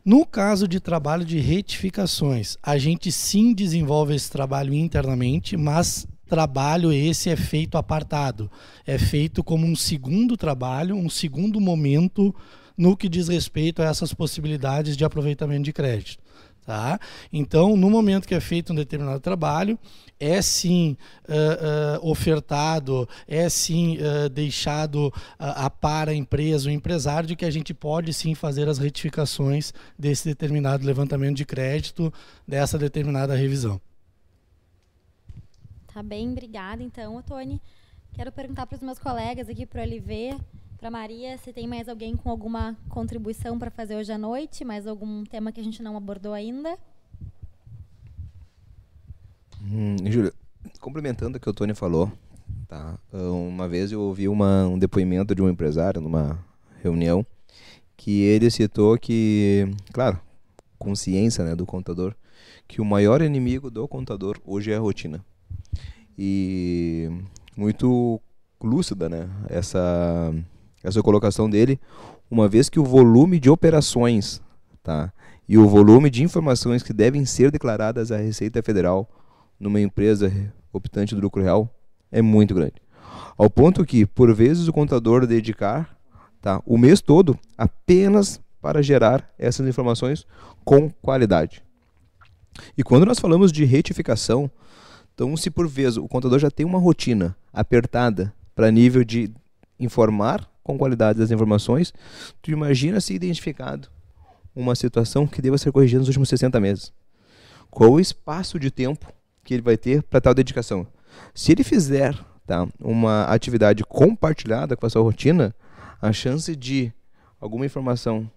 No 0.03 0.25
caso 0.25 0.67
de 0.67 0.79
trabalho 0.79 1.23
de 1.23 1.39
retificações, 1.39 2.57
a 2.61 2.77
gente 2.77 3.11
sim 3.11 3.53
desenvolve 3.53 4.15
esse 4.15 4.31
trabalho 4.31 4.73
internamente, 4.73 5.55
mas 5.55 6.07
trabalho 6.27 6.93
esse 6.93 7.29
é 7.29 7.35
feito 7.35 7.77
apartado, 7.77 8.49
é 8.87 8.97
feito 8.97 9.43
como 9.43 9.67
um 9.67 9.75
segundo 9.75 10.37
trabalho, 10.37 10.95
um 10.95 11.09
segundo 11.09 11.59
momento 11.59 12.33
no 12.81 12.97
que 12.97 13.07
diz 13.07 13.27
respeito 13.27 13.79
a 13.83 13.85
essas 13.85 14.11
possibilidades 14.11 14.97
de 14.97 15.05
aproveitamento 15.05 15.61
de 15.61 15.71
crédito. 15.71 16.23
Tá? 16.65 16.99
Então, 17.31 17.77
no 17.77 17.91
momento 17.91 18.27
que 18.27 18.33
é 18.33 18.39
feito 18.39 18.73
um 18.73 18.75
determinado 18.75 19.19
trabalho, 19.19 19.77
é 20.19 20.41
sim 20.41 20.97
uh, 21.27 22.01
uh, 22.03 22.09
ofertado, 22.09 23.07
é 23.27 23.47
sim 23.49 23.97
uh, 23.97 24.29
deixado 24.29 25.13
a 25.37 25.69
par 25.69 26.09
a 26.09 26.13
empresa, 26.13 26.69
o 26.69 26.71
empresário, 26.71 27.27
de 27.27 27.35
que 27.35 27.45
a 27.45 27.51
gente 27.51 27.71
pode 27.71 28.13
sim 28.13 28.33
fazer 28.33 28.67
as 28.67 28.79
retificações 28.79 29.73
desse 29.97 30.27
determinado 30.27 30.85
levantamento 30.85 31.37
de 31.37 31.45
crédito, 31.45 32.11
dessa 32.47 32.79
determinada 32.79 33.35
revisão. 33.35 33.79
Tá 35.93 36.01
bem, 36.01 36.31
obrigada 36.31 36.81
então, 36.81 37.21
Tony. 37.21 37.61
Quero 38.13 38.31
perguntar 38.31 38.65
para 38.65 38.75
os 38.75 38.81
meus 38.81 38.97
colegas 38.97 39.49
aqui 39.49 39.65
para 39.65 39.81
o 39.81 39.83
LV 39.83 40.37
para 40.81 40.89
Maria, 40.89 41.37
se 41.37 41.53
tem 41.53 41.67
mais 41.67 41.87
alguém 41.87 42.15
com 42.15 42.27
alguma 42.27 42.75
contribuição 42.89 43.59
para 43.59 43.69
fazer 43.69 43.95
hoje 43.95 44.11
à 44.11 44.17
noite, 44.17 44.65
mais 44.65 44.87
algum 44.87 45.23
tema 45.23 45.51
que 45.51 45.61
a 45.61 45.63
gente 45.63 45.83
não 45.83 45.95
abordou 45.95 46.33
ainda? 46.33 46.75
Hum, 49.61 49.95
Júlia, 50.09 50.33
complementando 50.79 51.37
o 51.37 51.39
que 51.39 51.47
o 51.47 51.53
Tony 51.53 51.75
falou, 51.75 52.11
tá? 52.67 52.97
Uma 53.13 53.67
vez 53.67 53.91
eu 53.91 54.01
ouvi 54.01 54.27
uma, 54.27 54.65
um 54.65 54.79
depoimento 54.79 55.35
de 55.35 55.41
um 55.43 55.47
empresário 55.47 56.01
numa 56.01 56.43
reunião 56.81 57.23
que 57.95 58.23
ele 58.23 58.49
citou 58.49 58.97
que, 58.97 59.71
claro, 59.93 60.19
consciência 60.79 61.45
né, 61.45 61.55
do 61.55 61.63
contador, 61.63 62.15
que 62.67 62.81
o 62.81 62.85
maior 62.85 63.21
inimigo 63.21 63.69
do 63.69 63.87
contador 63.87 64.41
hoje 64.43 64.71
é 64.71 64.77
a 64.77 64.79
rotina. 64.79 65.23
E 66.17 67.07
muito 67.55 68.19
lúcida, 68.59 69.07
né? 69.07 69.29
Essa 69.47 70.33
essa 70.83 71.01
colocação 71.01 71.49
dele, 71.49 71.79
uma 72.29 72.47
vez 72.47 72.69
que 72.69 72.79
o 72.79 72.83
volume 72.83 73.39
de 73.39 73.49
operações 73.49 74.41
tá, 74.83 75.11
e 75.47 75.57
o 75.57 75.67
volume 75.67 76.09
de 76.09 76.23
informações 76.23 76.81
que 76.81 76.93
devem 76.93 77.25
ser 77.25 77.51
declaradas 77.51 78.11
à 78.11 78.17
Receita 78.17 78.63
Federal 78.63 79.09
numa 79.59 79.79
empresa 79.79 80.31
optante 80.71 81.13
do 81.13 81.21
lucro 81.21 81.41
real 81.41 81.69
é 82.11 82.21
muito 82.21 82.53
grande. 82.55 82.75
Ao 83.37 83.49
ponto 83.49 83.85
que, 83.85 84.05
por 84.05 84.33
vezes, 84.33 84.67
o 84.67 84.73
contador 84.73 85.27
dedicar 85.27 85.97
tá, 86.41 86.61
o 86.65 86.77
mês 86.77 87.01
todo 87.01 87.37
apenas 87.57 88.39
para 88.61 88.81
gerar 88.81 89.29
essas 89.37 89.67
informações 89.67 90.25
com 90.63 90.89
qualidade. 90.89 91.63
E 92.77 92.83
quando 92.83 93.05
nós 93.05 93.19
falamos 93.19 93.51
de 93.51 93.65
retificação, 93.65 94.49
então 95.13 95.35
se 95.35 95.49
por 95.49 95.67
vezes 95.67 95.97
o 95.97 96.07
contador 96.07 96.39
já 96.39 96.51
tem 96.51 96.65
uma 96.65 96.79
rotina 96.79 97.35
apertada 97.51 98.33
para 98.55 98.71
nível 98.71 99.03
de 99.03 99.31
informar 99.79 100.50
com 100.63 100.77
qualidade 100.77 101.19
das 101.19 101.31
informações, 101.31 101.93
tu 102.41 102.51
imagina 102.51 102.99
se 103.01 103.13
identificado 103.13 103.87
uma 104.55 104.75
situação 104.75 105.25
que 105.25 105.41
deva 105.41 105.57
ser 105.57 105.71
corrigida 105.71 105.99
nos 105.99 106.07
últimos 106.07 106.29
60 106.29 106.59
meses. 106.59 106.93
Qual 107.69 107.91
o 107.91 107.99
espaço 107.99 108.59
de 108.59 108.69
tempo 108.69 109.11
que 109.43 109.53
ele 109.53 109.63
vai 109.63 109.77
ter 109.77 110.03
para 110.03 110.21
tal 110.21 110.33
dedicação? 110.33 110.85
Se 111.33 111.51
ele 111.51 111.63
fizer 111.63 112.13
tá, 112.45 112.67
uma 112.79 113.23
atividade 113.23 113.83
compartilhada 113.83 114.75
com 114.75 114.85
a 114.85 114.89
sua 114.89 115.01
rotina, 115.01 115.55
a 116.01 116.11
chance 116.11 116.55
de 116.55 116.91
alguma 117.39 117.65
informação 117.65 118.29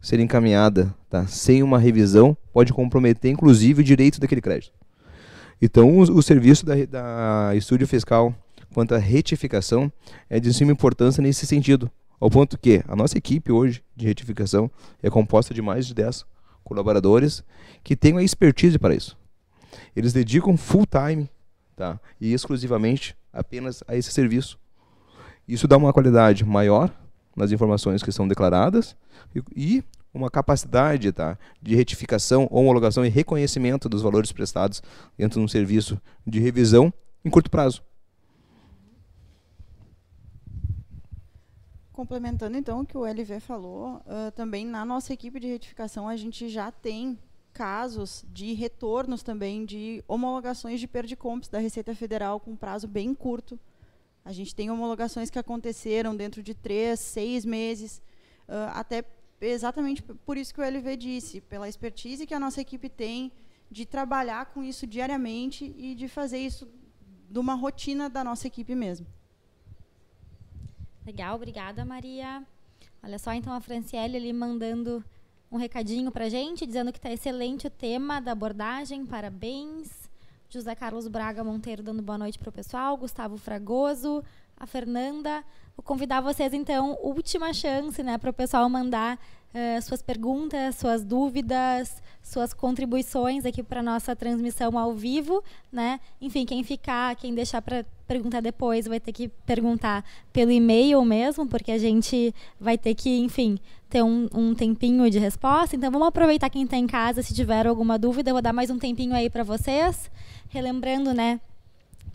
ser 0.00 0.20
encaminhada 0.20 0.94
tá, 1.08 1.26
sem 1.26 1.62
uma 1.62 1.78
revisão 1.78 2.36
pode 2.52 2.72
comprometer, 2.72 3.30
inclusive, 3.30 3.80
o 3.80 3.84
direito 3.84 4.20
daquele 4.20 4.40
crédito. 4.40 4.72
Então, 5.60 5.98
o, 5.98 6.02
o 6.02 6.22
serviço 6.22 6.64
da, 6.64 6.74
da 6.84 7.52
Estúdio 7.56 7.86
Fiscal 7.86 8.34
quanto 8.72 8.94
à 8.94 8.98
retificação 8.98 9.92
é 10.28 10.38
de 10.38 10.52
suma 10.52 10.72
importância 10.72 11.22
nesse 11.22 11.46
sentido. 11.46 11.90
Ao 12.20 12.28
ponto 12.28 12.58
que 12.58 12.82
a 12.88 12.96
nossa 12.96 13.16
equipe 13.16 13.52
hoje 13.52 13.82
de 13.96 14.06
retificação 14.06 14.70
é 15.02 15.08
composta 15.08 15.54
de 15.54 15.62
mais 15.62 15.86
de 15.86 15.94
10 15.94 16.24
colaboradores 16.64 17.42
que 17.82 17.96
têm 17.96 18.18
a 18.18 18.22
expertise 18.22 18.78
para 18.78 18.94
isso. 18.94 19.16
Eles 19.94 20.12
dedicam 20.12 20.56
full 20.56 20.84
time 20.86 21.28
tá, 21.76 22.00
e 22.20 22.32
exclusivamente 22.32 23.16
apenas 23.32 23.82
a 23.86 23.96
esse 23.96 24.10
serviço. 24.10 24.58
Isso 25.46 25.68
dá 25.68 25.76
uma 25.76 25.92
qualidade 25.92 26.44
maior 26.44 26.92
nas 27.34 27.52
informações 27.52 28.02
que 28.02 28.12
são 28.12 28.26
declaradas 28.26 28.96
e, 29.56 29.82
uma 30.12 30.30
capacidade 30.30 31.12
tá, 31.12 31.38
de 31.62 31.74
retificação, 31.74 32.48
homologação 32.50 33.06
e 33.06 33.08
reconhecimento 33.08 33.88
dos 33.88 34.02
valores 34.02 34.32
prestados 34.32 34.82
dentro 35.16 35.38
de 35.38 35.44
um 35.44 35.48
serviço 35.48 36.00
de 36.26 36.40
revisão 36.40 36.92
em 37.24 37.30
curto 37.30 37.50
prazo. 37.50 37.82
Complementando 41.98 42.56
então 42.56 42.82
o 42.82 42.86
que 42.86 42.96
o 42.96 43.04
LV 43.04 43.40
falou, 43.40 43.96
uh, 43.96 44.30
também 44.36 44.64
na 44.64 44.84
nossa 44.84 45.12
equipe 45.12 45.40
de 45.40 45.48
retificação 45.48 46.06
a 46.06 46.14
gente 46.14 46.48
já 46.48 46.70
tem 46.70 47.18
casos 47.52 48.24
de 48.32 48.52
retornos 48.52 49.20
também 49.20 49.64
de 49.64 50.04
homologações 50.06 50.78
de 50.78 50.86
perdicompes 50.86 51.48
da 51.48 51.58
Receita 51.58 51.92
Federal 51.96 52.38
com 52.38 52.54
prazo 52.54 52.86
bem 52.86 53.12
curto. 53.12 53.58
A 54.24 54.30
gente 54.30 54.54
tem 54.54 54.70
homologações 54.70 55.28
que 55.28 55.40
aconteceram 55.40 56.14
dentro 56.14 56.40
de 56.40 56.54
três, 56.54 57.00
seis 57.00 57.44
meses, 57.44 58.00
uh, 58.48 58.70
até 58.74 59.04
exatamente 59.40 60.00
por 60.00 60.36
isso 60.36 60.54
que 60.54 60.60
o 60.60 60.64
LV 60.64 60.96
disse, 60.96 61.40
pela 61.40 61.68
expertise 61.68 62.28
que 62.28 62.34
a 62.34 62.38
nossa 62.38 62.60
equipe 62.60 62.88
tem 62.88 63.32
de 63.68 63.84
trabalhar 63.84 64.46
com 64.46 64.62
isso 64.62 64.86
diariamente 64.86 65.74
e 65.76 65.96
de 65.96 66.06
fazer 66.06 66.38
isso 66.38 66.68
de 67.28 67.40
uma 67.40 67.54
rotina 67.54 68.08
da 68.08 68.22
nossa 68.22 68.46
equipe 68.46 68.76
mesmo. 68.76 69.17
Legal, 71.08 71.36
obrigada, 71.36 71.86
Maria. 71.86 72.42
Olha 73.02 73.18
só, 73.18 73.32
então, 73.32 73.50
a 73.54 73.62
Franciele 73.62 74.18
ali 74.18 74.30
mandando 74.30 75.02
um 75.50 75.56
recadinho 75.56 76.12
para 76.12 76.28
gente, 76.28 76.66
dizendo 76.66 76.92
que 76.92 76.98
está 76.98 77.10
excelente 77.10 77.66
o 77.66 77.70
tema 77.70 78.20
da 78.20 78.32
abordagem, 78.32 79.06
parabéns. 79.06 79.88
José 80.50 80.74
Carlos 80.74 81.08
Braga 81.08 81.42
Monteiro 81.42 81.82
dando 81.82 82.02
boa 82.02 82.18
noite 82.18 82.38
para 82.38 82.50
o 82.50 82.52
pessoal, 82.52 82.94
Gustavo 82.94 83.38
Fragoso, 83.38 84.22
a 84.54 84.66
Fernanda. 84.66 85.42
Vou 85.74 85.82
convidar 85.82 86.20
vocês, 86.20 86.52
então, 86.52 86.98
última 87.00 87.54
chance 87.54 88.02
né, 88.02 88.18
para 88.18 88.28
o 88.28 88.34
pessoal 88.34 88.68
mandar 88.68 89.18
uh, 89.54 89.82
suas 89.82 90.02
perguntas, 90.02 90.76
suas 90.76 91.04
dúvidas, 91.04 92.02
suas 92.22 92.52
contribuições 92.52 93.46
aqui 93.46 93.62
para 93.62 93.82
nossa 93.82 94.14
transmissão 94.14 94.78
ao 94.78 94.94
vivo. 94.94 95.42
Né? 95.72 96.00
Enfim, 96.20 96.44
quem 96.44 96.62
ficar, 96.62 97.16
quem 97.16 97.34
deixar 97.34 97.62
para 97.62 97.84
perguntar 98.06 98.40
depois, 98.40 98.86
vai 98.86 98.98
ter 98.98 99.12
que 99.12 99.28
perguntar 99.46 100.04
pelo 100.32 100.50
e-mail 100.50 101.04
mesmo, 101.04 101.46
porque 101.46 101.72
a 101.72 101.78
gente 101.78 102.34
vai 102.58 102.78
ter 102.78 102.94
que, 102.94 103.18
enfim, 103.18 103.58
ter 103.88 104.02
um, 104.02 104.28
um 104.34 104.54
tempinho 104.54 105.10
de 105.10 105.18
resposta. 105.18 105.76
Então, 105.76 105.90
vamos 105.90 106.08
aproveitar 106.08 106.50
quem 106.50 106.64
está 106.64 106.76
em 106.76 106.86
casa, 106.86 107.22
se 107.22 107.34
tiver 107.34 107.66
alguma 107.66 107.98
dúvida, 107.98 108.30
eu 108.30 108.34
vou 108.34 108.42
dar 108.42 108.52
mais 108.52 108.70
um 108.70 108.78
tempinho 108.78 109.14
aí 109.14 109.28
para 109.28 109.42
vocês. 109.42 110.10
Relembrando, 110.48 111.12
né, 111.12 111.40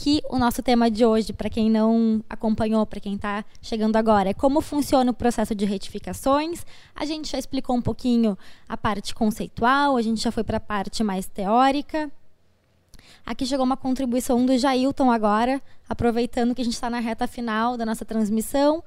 que 0.04 0.22
o 0.30 0.38
nosso 0.38 0.62
tema 0.62 0.92
de 0.92 1.06
hoje, 1.06 1.32
para 1.32 1.50
quem 1.50 1.72
não 1.72 2.22
acompanhou, 2.30 2.86
para 2.86 3.00
quem 3.00 3.16
está 3.16 3.46
chegando 3.62 3.96
agora, 3.96 4.32
é 4.32 4.34
como 4.34 4.60
funciona 4.60 5.12
o 5.12 5.14
processo 5.14 5.56
de 5.56 5.64
retificações. 5.64 6.66
A 6.94 7.06
gente 7.06 7.32
já 7.32 7.40
explicou 7.40 7.74
um 7.74 7.82
pouquinho 7.82 8.38
a 8.68 8.76
parte 8.76 9.16
conceitual, 9.16 9.96
a 9.96 10.02
gente 10.02 10.22
já 10.22 10.30
foi 10.30 10.44
para 10.44 10.58
a 10.58 10.60
parte 10.60 11.06
mais 11.06 11.26
teórica. 11.28 12.12
Aqui 13.26 13.46
chegou 13.46 13.66
uma 13.66 13.78
contribuição 13.78 14.46
do 14.46 14.58
Jailton 14.58 15.10
agora, 15.10 15.62
aproveitando 15.88 16.54
que 16.54 16.62
a 16.62 16.66
gente 16.66 16.74
está 16.74 16.90
na 16.90 17.00
reta 17.00 17.26
final 17.26 17.78
da 17.78 17.86
nossa 17.86 18.04
transmissão. 18.04 18.84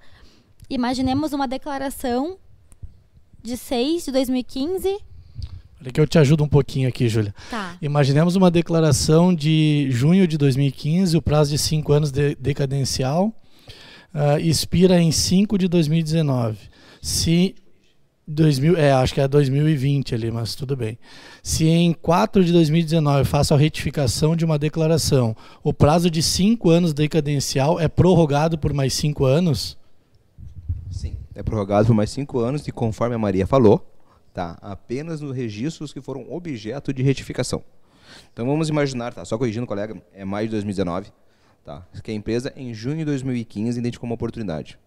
Imaginemos 0.68 1.32
uma 1.32 1.48
declaração 1.48 2.36
de 3.42 3.56
6 3.56 4.04
de 4.04 4.12
2015 4.12 4.98
Olha 5.80 5.90
que 5.90 6.00
eu 6.00 6.06
te 6.06 6.18
ajudo 6.18 6.42
um 6.42 6.48
pouquinho 6.48 6.88
aqui, 6.88 7.08
Júlia. 7.08 7.34
Tá. 7.50 7.76
Imaginemos 7.82 8.34
uma 8.34 8.50
declaração 8.50 9.34
de 9.34 9.88
junho 9.90 10.26
de 10.26 10.38
2015, 10.38 11.16
o 11.16 11.22
prazo 11.22 11.50
de 11.50 11.58
cinco 11.58 11.92
anos 11.92 12.10
de 12.10 12.34
decadencial 12.36 13.32
uh, 14.14 14.40
expira 14.40 15.00
em 15.00 15.12
5 15.12 15.58
de 15.58 15.68
2019. 15.68 16.58
Se 17.02 17.54
2000, 18.26 18.76
é, 18.76 18.92
acho 18.92 19.14
que 19.14 19.20
é 19.20 19.28
2020 19.28 20.14
ali, 20.14 20.30
mas 20.30 20.54
tudo 20.54 20.74
bem. 20.74 20.98
Se 21.42 21.66
em 21.66 21.92
4 21.92 22.44
de 22.44 22.52
2019 22.52 23.24
faço 23.24 23.54
a 23.54 23.56
retificação 23.56 24.34
de 24.34 24.44
uma 24.44 24.58
declaração, 24.58 25.36
o 25.62 25.72
prazo 25.72 26.10
de 26.10 26.22
5 26.22 26.70
anos 26.70 26.92
decadencial 26.92 27.78
é 27.78 27.86
prorrogado 27.86 28.58
por 28.58 28.72
mais 28.72 28.94
5 28.94 29.24
anos? 29.24 29.76
Sim, 30.90 31.16
é 31.34 31.42
prorrogado 31.42 31.86
por 31.86 31.94
mais 31.94 32.10
5 32.10 32.38
anos 32.40 32.66
e 32.66 32.72
conforme 32.72 33.14
a 33.14 33.18
Maria 33.18 33.46
falou, 33.46 33.86
tá, 34.36 34.58
apenas 34.60 35.22
nos 35.22 35.34
registros 35.34 35.94
que 35.94 36.00
foram 36.02 36.30
objeto 36.30 36.92
de 36.92 37.02
retificação. 37.02 37.64
Então 38.30 38.44
vamos 38.44 38.68
imaginar, 38.68 39.14
tá, 39.14 39.24
só 39.24 39.38
corrigindo, 39.38 39.66
colega, 39.66 39.96
é 40.12 40.26
maio 40.26 40.46
de 40.46 40.50
2019, 40.50 41.10
tá, 41.64 41.86
que 42.04 42.10
a 42.10 42.14
empresa 42.14 42.52
em 42.54 42.74
junho 42.74 42.98
de 42.98 43.06
2015 43.06 43.78
identificou 43.78 44.06
uma 44.06 44.14
oportunidade. 44.14 44.78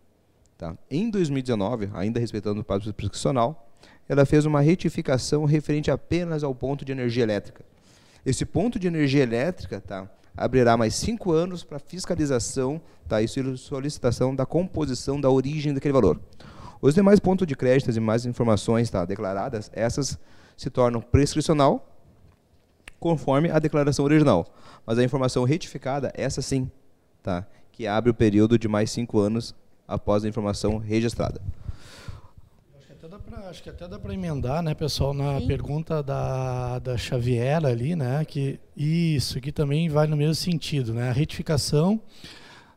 Tá? 0.56 0.78
Em 0.88 1.10
2019, 1.10 1.90
ainda 1.96 2.20
respeitando 2.20 2.62
o 2.62 2.64
prazo 2.64 2.94
prescricional, 2.94 3.68
ela 4.08 4.24
fez 4.24 4.46
uma 4.46 4.62
retificação 4.62 5.46
referente 5.46 5.90
apenas 5.90 6.44
ao 6.44 6.54
ponto 6.54 6.86
de 6.86 6.92
energia 6.92 7.24
elétrica. 7.24 7.66
Esse 8.24 8.46
ponto 8.46 8.78
de 8.78 8.86
energia 8.86 9.24
elétrica 9.24 9.82
tá, 9.82 10.08
abrirá 10.38 10.78
mais 10.78 10.94
cinco 10.94 11.32
anos 11.32 11.64
para 11.64 11.80
fiscalização 11.80 12.80
tá, 13.08 13.20
e 13.20 13.28
solicitação 13.28 14.36
da 14.36 14.46
composição 14.46 15.20
da 15.20 15.32
origem 15.32 15.74
daquele 15.74 15.94
valor. 15.94 16.20
Os 16.82 16.96
demais 16.96 17.20
pontos 17.20 17.46
de 17.46 17.56
crédito 17.56 17.92
e 17.92 18.00
mais 18.00 18.26
informações 18.26 18.90
tá, 18.90 19.06
declaradas, 19.06 19.70
essas 19.74 20.18
se 20.56 20.70
tornam 20.70 21.02
prescricional 21.02 21.86
conforme 23.00 23.50
a 23.50 23.60
declaração 23.60 24.06
original. 24.06 24.46
Mas 24.86 24.98
a 24.98 25.04
informação 25.04 25.44
retificada, 25.44 26.12
essa 26.16 26.42
sim, 26.42 26.70
tá, 27.22 27.46
que 27.72 27.88
abre 27.88 28.10
o 28.10 28.14
período 28.14 28.58
de 28.58 28.68
mais 28.68 28.92
cinco 28.92 29.20
anos 29.20 29.56
após 29.88 30.24
a 30.24 30.28
informação 30.28 30.78
registrada. 30.78 31.42
Acho 33.50 33.64
que 33.64 33.70
até 33.72 33.88
dá 33.88 33.98
para 33.98 34.14
emendar, 34.14 34.62
né, 34.62 34.76
pessoal, 34.76 35.12
na 35.12 35.40
Sim. 35.40 35.48
pergunta 35.48 36.04
da, 36.04 36.78
da 36.78 36.96
Xavier 36.96 37.66
ali, 37.66 37.96
né, 37.96 38.24
que 38.24 38.60
isso 38.78 39.42
que 39.42 39.52
também 39.52 39.90
vai 39.90 40.06
no 40.06 40.16
mesmo 40.16 40.36
sentido, 40.36 40.94
né, 40.94 41.10
a 41.10 41.12
retificação 41.12 42.00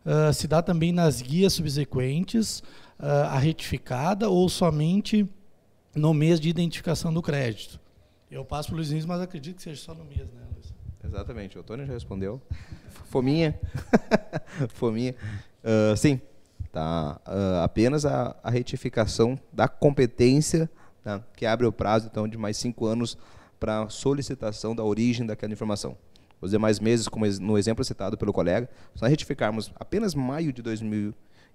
uh, 0.06 0.32
se 0.32 0.48
dá 0.48 0.62
também 0.62 0.90
nas 0.90 1.20
guias 1.20 1.52
subsequentes, 1.52 2.60
uh, 2.60 2.64
a 3.06 3.38
retificada 3.38 4.28
ou 4.28 4.48
somente 4.48 5.28
no 5.94 6.14
mês 6.14 6.38
de 6.38 6.48
identificação 6.48 7.12
do 7.12 7.20
crédito. 7.20 7.80
Eu 8.30 8.44
passo 8.44 8.68
para 8.68 8.74
o 8.74 8.76
Luiz 8.78 9.04
mas 9.04 9.20
acredito 9.20 9.56
que 9.56 9.62
seja 9.62 9.82
só 9.82 9.94
no 9.94 10.04
mês, 10.04 10.20
né, 10.32 10.42
Luiz? 10.54 10.72
Exatamente, 11.04 11.58
o 11.58 11.60
Antônio 11.60 11.84
já 11.84 11.92
respondeu. 11.92 12.40
Fominha. 13.10 13.58
Fominha. 14.72 15.14
Uh, 15.62 15.96
sim, 15.96 16.20
Tá? 16.72 17.20
Uh, 17.26 17.62
apenas 17.62 18.06
a, 18.06 18.34
a, 18.42 18.50
retificação 18.50 19.38
da 19.52 19.68
competência, 19.68 20.70
tá? 21.04 21.22
que 21.36 21.44
abre 21.44 21.66
o 21.66 21.72
prazo 21.72 22.08
então 22.10 22.26
de 22.26 22.38
mais 22.38 22.56
cinco 22.56 22.86
anos 22.86 23.18
para 23.60 23.90
solicitação 23.90 24.74
da 24.74 24.82
origem 24.82 25.26
daquela 25.26 25.52
informação. 25.52 25.94
Os 26.40 26.50
demais 26.50 26.80
meses, 26.80 27.08
como 27.08 27.26
no 27.40 27.58
exemplo 27.58 27.84
citado 27.84 28.16
pelo 28.16 28.32
colega, 28.32 28.70
se 28.94 29.02
nós 29.02 29.10
retificarmos 29.10 29.70
apenas 29.78 30.14
maio 30.14 30.50
de 30.50 30.62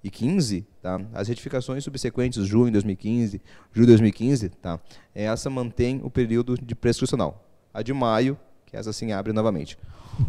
2015, 0.04 0.66
tá? 0.82 1.02
as 1.14 1.28
retificações 1.28 1.84
subsequentes, 1.84 2.46
junho 2.46 2.66
de 2.66 2.72
2015, 2.74 3.42
julho 3.72 3.86
de 3.86 3.92
2015, 3.94 4.50
tá? 4.50 4.80
essa 5.14 5.50
mantém 5.50 6.00
o 6.04 6.10
período 6.10 6.56
de 6.56 6.76
prescricional. 6.76 7.44
A 7.74 7.82
de 7.82 7.94
maio, 7.94 8.38
que 8.66 8.76
essa 8.76 8.94
sim 8.94 9.12
abre 9.12 9.34
novamente. 9.34 9.78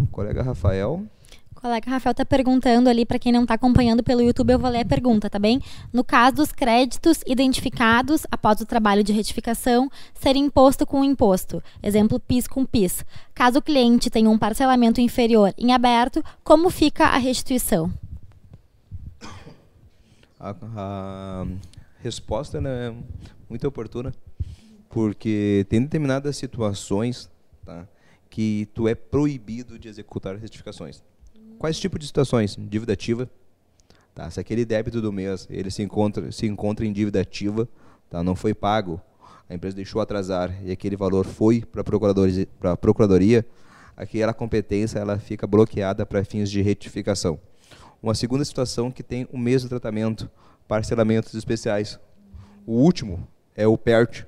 O 0.03 0.07
colega 0.09 0.43
Rafael. 0.43 1.05
O 1.51 1.61
colega 1.61 1.91
Rafael 1.91 2.13
está 2.13 2.25
perguntando 2.25 2.89
ali, 2.89 3.05
para 3.05 3.19
quem 3.19 3.33
não 3.33 3.43
está 3.43 3.55
acompanhando 3.55 4.03
pelo 4.03 4.21
YouTube, 4.21 4.53
eu 4.53 4.59
vou 4.59 4.71
ler 4.71 4.81
a 4.81 4.85
pergunta, 4.85 5.29
tá 5.29 5.39
bem? 5.39 5.61
No 5.93 6.05
caso 6.05 6.37
dos 6.37 6.53
créditos 6.53 7.21
identificados 7.27 8.23
após 8.31 8.61
o 8.61 8.67
trabalho 8.67 9.03
de 9.03 9.13
retificação, 9.13 9.91
ser 10.15 10.37
imposto 10.37 10.87
com 10.87 11.03
imposto, 11.03 11.63
exemplo 11.83 12.21
PIS 12.21 12.47
com 12.47 12.65
PIS. 12.65 13.05
Caso 13.35 13.59
o 13.59 13.63
cliente 13.63 14.11
tenha 14.11 14.31
um 14.31 14.39
parcelamento 14.39 15.01
inferior 15.01 15.53
em 15.59 15.73
aberto, 15.73 16.23
como 16.45 16.71
fica 16.71 17.07
a 17.07 17.19
restituição? 17.19 17.93
A, 20.39 20.55
a 20.77 21.47
resposta 22.01 22.61
né, 22.61 22.89
é 22.89 22.95
muito 23.49 23.67
oportuna, 23.67 24.15
porque 24.89 25.67
tem 25.69 25.83
determinadas 25.83 26.37
situações 26.37 27.29
tá, 27.65 27.87
que 28.31 28.69
tu 28.73 28.87
é 28.87 28.95
proibido 28.95 29.79
de 29.79 29.89
executar 29.89 30.37
retificações. 30.37 31.03
Quais 31.59 31.79
tipos 31.79 31.99
de 31.99 32.07
situações? 32.07 32.57
Dívida 32.59 32.93
ativa. 32.93 33.29
Tá? 34.15 34.31
Se 34.31 34.39
aquele 34.39 34.65
débito 34.65 35.01
do 35.01 35.13
mês 35.13 35.47
ele 35.51 35.71
se 35.71 35.83
encontra, 35.83 36.31
se 36.31 36.47
encontra 36.47 36.87
em 36.87 36.93
dívida 36.93 37.21
ativa, 37.21 37.69
tá? 38.09 38.23
não 38.23 38.37
foi 38.37 38.55
pago, 38.55 39.01
a 39.49 39.55
empresa 39.55 39.75
deixou 39.75 40.01
atrasar 40.01 40.55
e 40.65 40.71
aquele 40.71 40.97
valor 40.97 41.25
foi 41.25 41.63
para 41.63 41.81
a 42.73 42.77
procuradoria, 42.77 43.47
aquela 43.97 44.33
competência 44.33 44.99
ela 44.99 45.19
fica 45.19 45.47
bloqueada 45.47 46.07
para 46.07 46.25
fins 46.25 46.51
de 46.51 46.63
retificação. 46.63 47.41
Uma 48.03 48.15
segunda 48.15 48.45
situação 48.45 48.91
que 48.91 49.03
tem 49.03 49.27
o 49.33 49.39
mesmo 49.39 49.69
tratamento, 49.69 50.31
parcelamentos 50.67 51.35
especiais. 51.35 51.99
O 52.67 52.73
último 52.73 53.27
é 53.57 53.67
o 53.67 53.77
PERT. 53.77 54.25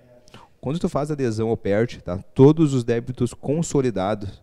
Quando 0.61 0.79
tu 0.79 0.89
faz 0.89 1.11
adesão 1.11 1.49
ao 1.49 1.57
PERT, 1.57 1.99
tá? 2.03 2.19
todos 2.35 2.75
os 2.75 2.83
débitos 2.83 3.33
consolidados 3.33 4.43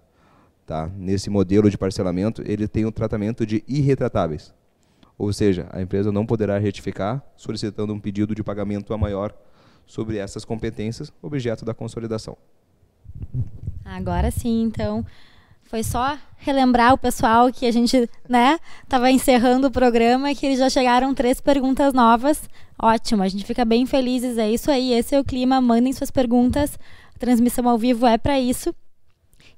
tá? 0.65 0.89
nesse 0.95 1.29
modelo 1.29 1.69
de 1.69 1.77
parcelamento, 1.77 2.41
ele 2.45 2.67
tem 2.67 2.85
um 2.85 2.91
tratamento 2.91 3.45
de 3.45 3.63
irretratáveis. 3.67 4.53
Ou 5.17 5.33
seja, 5.33 5.67
a 5.71 5.81
empresa 5.81 6.11
não 6.11 6.25
poderá 6.25 6.57
retificar 6.57 7.23
solicitando 7.35 7.93
um 7.93 7.99
pedido 7.99 8.35
de 8.35 8.43
pagamento 8.43 8.93
a 8.93 8.97
maior 8.97 9.33
sobre 9.85 10.17
essas 10.17 10.45
competências, 10.45 11.11
objeto 11.21 11.65
da 11.65 11.73
consolidação. 11.73 12.37
Agora 13.83 14.29
sim, 14.29 14.61
então, 14.63 15.05
foi 15.69 15.83
só 15.83 16.17
relembrar 16.37 16.93
o 16.93 16.97
pessoal 16.97 17.51
que 17.51 17.65
a 17.65 17.71
gente, 17.71 18.09
né, 18.27 18.59
estava 18.83 19.11
encerrando 19.11 19.67
o 19.67 19.71
programa 19.71 20.33
que 20.33 20.55
já 20.55 20.69
chegaram 20.69 21.13
três 21.13 21.41
perguntas 21.41 21.93
novas. 21.93 22.49
Ótimo, 22.79 23.23
a 23.23 23.27
gente 23.27 23.43
fica 23.43 23.65
bem 23.65 23.85
felizes. 23.85 24.37
É 24.37 24.49
isso 24.49 24.71
aí, 24.71 24.93
esse 24.93 25.15
é 25.15 25.19
o 25.19 25.23
clima. 25.23 25.59
Mandem 25.59 25.91
suas 25.91 26.11
perguntas. 26.11 26.77
A 27.15 27.19
transmissão 27.19 27.67
ao 27.67 27.77
vivo 27.77 28.05
é 28.05 28.17
para 28.17 28.39
isso. 28.39 28.73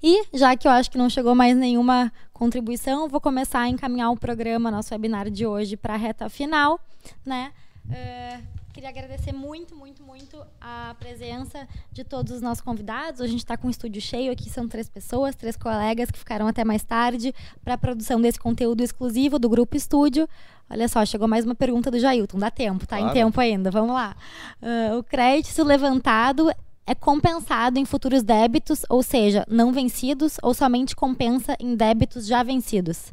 E, 0.01 0.23
já 0.33 0.55
que 0.55 0.67
eu 0.67 0.71
acho 0.71 0.89
que 0.89 0.97
não 0.97 1.09
chegou 1.09 1.35
mais 1.35 1.55
nenhuma 1.55 2.11
contribuição, 2.31 3.09
vou 3.09 3.19
começar 3.19 3.59
a 3.59 3.67
encaminhar 3.67 4.11
o 4.11 4.17
programa, 4.17 4.71
nosso 4.71 4.93
webinar 4.93 5.29
de 5.29 5.45
hoje, 5.45 5.75
para 5.75 5.93
a 5.93 5.97
reta 5.97 6.29
final. 6.29 6.79
Né? 7.25 7.51
Uh, 7.85 8.58
queria 8.79 8.89
agradecer 8.91 9.33
muito, 9.33 9.75
muito, 9.75 10.01
muito 10.01 10.41
a 10.61 10.95
presença 10.97 11.67
de 11.91 12.05
todos 12.05 12.31
os 12.31 12.41
nossos 12.41 12.63
convidados. 12.63 13.19
A 13.19 13.27
gente 13.27 13.39
está 13.39 13.57
com 13.57 13.67
o 13.67 13.69
estúdio 13.69 14.01
cheio 14.01 14.31
aqui, 14.31 14.49
são 14.49 14.69
três 14.69 14.87
pessoas, 14.87 15.35
três 15.35 15.57
colegas 15.57 16.09
que 16.09 16.17
ficaram 16.17 16.47
até 16.47 16.63
mais 16.63 16.81
tarde 16.81 17.35
para 17.61 17.73
a 17.73 17.77
produção 17.77 18.21
desse 18.21 18.39
conteúdo 18.39 18.81
exclusivo 18.81 19.37
do 19.37 19.49
Grupo 19.49 19.75
Estúdio. 19.75 20.29
Olha 20.69 20.87
só, 20.87 21.05
chegou 21.05 21.27
mais 21.27 21.43
uma 21.43 21.55
pergunta 21.55 21.91
do 21.91 21.99
Jailton. 21.99 22.39
Dá 22.39 22.49
tempo, 22.49 22.87
tá 22.87 22.97
claro. 22.97 23.11
em 23.11 23.13
tempo 23.13 23.41
ainda. 23.41 23.69
Vamos 23.69 23.91
lá. 23.91 24.15
Uh, 24.61 24.97
o 24.97 25.03
crédito 25.03 25.61
levantado 25.61 26.49
é 26.87 26.95
compensado 26.95 27.79
em 27.79 27.83
futuros 27.83 28.23
débitos, 28.23 28.85
ou 28.89 29.03
seja, 29.03 29.45
não 29.49 29.73
vencidos, 29.73 30.37
ou 30.41 30.53
somente 30.53 30.95
compensa 30.95 31.53
em 31.59 31.75
débitos 31.75 32.25
já 32.25 32.43
vencidos? 32.43 33.11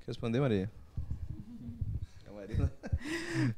Quer 0.00 0.06
responder, 0.08 0.40
Maria? 0.40 0.70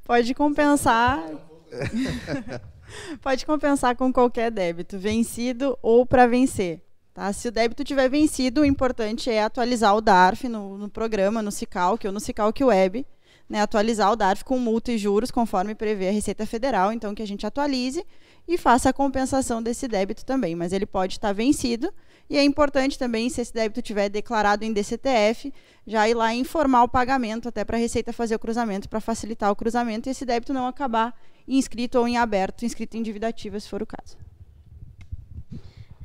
Pode 0.05 0.35
compensar. 0.35 1.23
Pode 3.21 3.45
compensar 3.45 3.97
com 3.97 4.13
qualquer 4.13 4.51
débito, 4.51 4.99
vencido 4.99 5.79
ou 5.83 6.07
para 6.07 6.27
vencer. 6.27 6.83
Tá? 7.13 7.33
Se 7.33 7.49
o 7.49 7.53
débito 7.53 7.85
tiver 7.85 8.09
vencido, 8.09 8.63
o 8.63 8.65
importante 8.65 9.31
é 9.31 9.43
atualizar 9.43 9.95
o 9.97 10.01
DARF 10.01 10.49
no, 10.49 10.77
no 10.77 10.89
programa, 10.89 11.43
no 11.43 11.53
Cicalc 11.53 12.05
ou 12.05 12.13
no 12.13 12.21
Cicalc 12.21 12.61
Web, 12.61 13.07
né, 13.49 13.61
atualizar 13.61 14.11
o 14.11 14.17
DARF 14.17 14.45
com 14.45 14.59
multa 14.59 14.91
e 14.93 14.99
juros, 14.99 15.31
conforme 15.31 15.75
prevê 15.75 16.09
a 16.09 16.13
Receita 16.13 16.45
Federal, 16.47 16.93
então 16.93 17.15
que 17.15 17.23
a 17.23 17.27
gente 17.27 17.47
atualize 17.47 18.05
e 18.49 18.59
faça 18.59 18.91
a 18.91 18.93
compensação 18.93 19.63
desse 19.63 19.87
débito 19.87 20.25
também. 20.25 20.55
Mas 20.55 20.73
ele 20.73 20.87
pode 20.87 21.15
estar 21.15 21.33
vencido 21.33 21.93
e 22.29 22.39
é 22.39 22.45
importante 22.45 22.99
também, 22.99 23.29
se 23.29 23.41
esse 23.41 23.53
débito 23.53 23.83
tiver 23.83 24.09
declarado 24.09 24.65
em 24.65 24.73
DCTF, 24.73 25.53
já 25.87 26.09
ir 26.09 26.15
lá 26.15 26.35
informar 26.35 26.83
o 26.83 26.89
pagamento 26.89 27.49
até 27.49 27.65
para 27.65 27.77
a 27.77 27.81
Receita 27.81 28.13
fazer 28.13 28.35
o 28.35 28.39
cruzamento, 28.39 28.89
para 28.89 29.01
facilitar 29.01 29.51
o 29.51 29.57
cruzamento 29.57 30.09
e 30.09 30.11
esse 30.11 30.25
débito 30.25 30.53
não 30.53 30.67
acabar 30.67 31.15
inscrito 31.47 31.99
ou 31.99 32.09
em 32.09 32.17
aberto, 32.17 32.65
inscrito 32.65 32.97
em 32.97 33.03
dívida 33.03 33.29
ativa, 33.29 33.61
se 33.61 33.69
for 33.69 33.83
o 33.83 33.87
caso. 33.87 34.17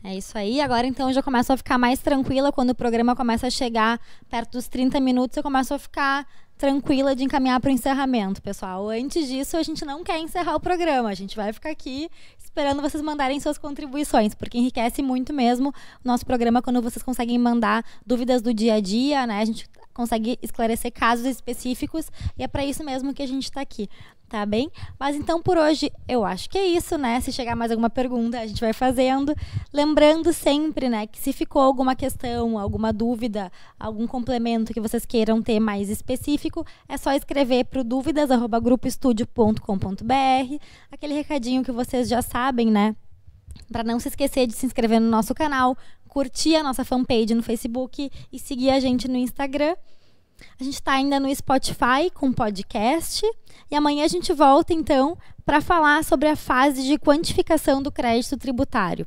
É 0.04 0.16
isso 0.16 0.38
aí. 0.38 0.62
Agora 0.62 0.88
então 0.88 1.10
eu 1.10 1.14
já 1.14 1.22
começo 1.22 1.52
a 1.52 1.58
ficar 1.58 1.78
mais 1.78 2.00
tranquila 2.00 2.52
quando 2.52 2.72
o 2.72 2.76
programa 2.76 3.16
começa 3.16 3.48
a 3.48 3.50
chegar 3.50 4.00
perto 4.30 4.54
dos 4.54 4.68
30 4.68 5.00
minutos, 5.00 5.38
eu 5.38 5.44
começo 5.44 5.74
a 5.74 5.80
ficar 5.80 6.28
tranquila 6.60 7.16
de 7.16 7.24
encaminhar 7.24 7.58
para 7.62 7.70
o 7.70 7.72
encerramento, 7.72 8.42
pessoal. 8.42 8.90
Antes 8.90 9.30
disso, 9.30 9.56
a 9.56 9.64
gente 9.64 9.86
não 9.86 10.04
quer 10.04 10.20
encerrar 10.20 10.58
o 10.58 10.60
programa. 10.60 11.08
A 11.08 11.14
gente 11.14 11.34
vai 11.34 11.54
ficar 11.54 11.70
aqui 11.70 12.10
esperando 12.38 12.82
vocês 12.82 13.02
mandarem 13.02 13.40
suas 13.40 13.58
contribuições, 13.58 14.36
porque 14.36 14.58
enriquece 14.58 15.02
muito 15.02 15.34
mesmo 15.34 15.70
o 15.70 15.74
nosso 16.08 16.26
programa 16.26 16.62
quando 16.62 16.82
vocês 16.82 17.02
conseguem 17.02 17.40
mandar 17.40 17.86
dúvidas 18.06 18.42
do 18.42 18.54
dia 18.54 18.74
a 18.74 18.82
dia, 18.82 19.26
né? 19.26 19.40
A 19.40 19.46
gente 19.46 19.70
consegue 20.00 20.40
esclarecer 20.42 20.94
casos 20.94 21.26
específicos 21.26 22.10
e 22.38 22.44
é 22.44 22.48
para 22.48 22.64
isso 22.64 22.86
mesmo 22.86 23.14
que 23.14 23.22
a 23.22 23.28
gente 23.28 23.44
está 23.44 23.60
aqui 23.60 23.90
tá 24.30 24.46
bem? 24.46 24.72
Mas 24.98 25.14
então 25.16 25.42
por 25.42 25.58
hoje 25.58 25.92
eu 26.08 26.24
acho 26.24 26.50
que 26.50 26.58
é 26.58 26.66
isso, 26.66 26.98
né? 26.98 27.20
Se 27.20 27.34
chegar 27.34 27.56
mais 27.56 27.72
alguma 27.72 27.90
pergunta, 27.90 28.40
a 28.40 28.46
gente 28.46 28.62
vai 28.62 28.72
fazendo. 28.72 29.34
Lembrando 29.74 30.32
sempre, 30.32 30.88
né, 30.88 31.08
que 31.08 31.20
se 31.20 31.34
ficou 31.34 31.62
alguma 31.62 31.96
questão, 31.96 32.60
alguma 32.60 32.94
dúvida, 32.94 33.52
algum 33.80 34.06
complemento 34.06 34.72
que 34.72 34.80
vocês 34.80 35.04
queiram 35.06 35.42
ter 35.42 35.60
mais 35.60 35.90
específico, 35.90 36.64
é 36.88 36.96
só 36.96 37.12
escrever 37.14 37.66
para 37.66 37.82
dúvidas@grupoestudio.com.br, 37.82 40.64
aquele 40.92 41.16
recadinho 41.16 41.64
que 41.64 41.72
vocês 41.72 42.08
já 42.08 42.22
sabem, 42.22 42.68
né? 42.68 42.96
Para 43.72 43.84
não 43.84 44.00
se 44.00 44.08
esquecer 44.08 44.48
de 44.48 44.54
se 44.54 44.66
inscrever 44.66 45.02
no 45.02 45.10
nosso 45.10 45.34
canal, 45.34 45.76
curtir 46.10 46.56
a 46.56 46.64
nossa 46.64 46.84
fanpage 46.84 47.34
no 47.34 47.44
Facebook 47.44 48.12
e 48.32 48.40
seguir 48.40 48.72
a 48.72 48.80
gente 48.80 49.08
no 49.08 49.16
Instagram. 49.16 49.76
A 50.60 50.64
gente 50.64 50.76
está 50.76 50.94
ainda 50.94 51.20
no 51.20 51.34
Spotify 51.34 52.10
com 52.14 52.34
podcast. 52.34 53.26
E 53.70 53.76
amanhã 53.76 54.04
a 54.04 54.08
gente 54.08 54.34
volta, 54.34 54.74
então, 54.74 55.18
para 55.46 55.62
falar 55.62 56.04
sobre 56.04 56.28
a 56.28 56.36
fase 56.36 56.84
de 56.84 56.98
quantificação 56.98 57.82
do 57.82 57.92
crédito 57.92 58.38
tributário. 58.38 59.06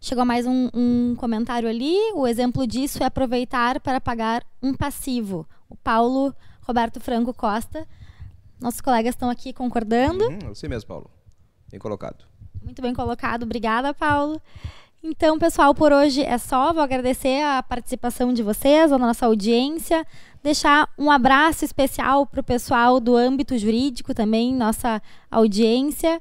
Chegou 0.00 0.24
mais 0.24 0.46
um, 0.46 0.68
um, 0.72 1.16
comentário 1.16 1.68
ali. 1.68 1.96
O 2.14 2.26
exemplo 2.26 2.66
disso 2.66 3.02
é 3.02 3.06
aproveitar 3.06 3.80
para 3.80 4.00
pagar 4.00 4.44
um 4.62 4.72
passivo. 4.74 5.48
O 5.68 5.76
Paulo 5.76 6.34
Roberto 6.62 7.00
Franco 7.00 7.34
Costa. 7.34 7.86
Nossos 8.60 8.80
colegas 8.80 9.14
estão 9.14 9.30
aqui 9.30 9.52
concordando. 9.52 10.24
Uhum, 10.24 10.54
você 10.54 10.68
mesmo, 10.68 10.88
Paulo. 10.88 11.10
Bem 11.70 11.80
colocado. 11.80 12.24
Muito 12.62 12.82
bem 12.82 12.94
colocado. 12.94 13.44
Obrigada, 13.44 13.92
Paulo. 13.94 14.40
Então, 15.02 15.38
pessoal, 15.38 15.72
por 15.74 15.92
hoje 15.92 16.22
é 16.22 16.36
só. 16.38 16.72
Vou 16.72 16.82
agradecer 16.82 17.42
a 17.42 17.62
participação 17.62 18.32
de 18.32 18.42
vocês, 18.42 18.90
a 18.90 18.98
nossa 18.98 19.26
audiência. 19.26 20.04
Deixar 20.42 20.88
um 20.98 21.08
abraço 21.08 21.64
especial 21.64 22.26
para 22.26 22.40
o 22.40 22.44
pessoal 22.44 22.98
do 22.98 23.14
âmbito 23.16 23.56
jurídico 23.56 24.12
também, 24.12 24.52
nossa 24.52 25.00
audiência. 25.30 26.20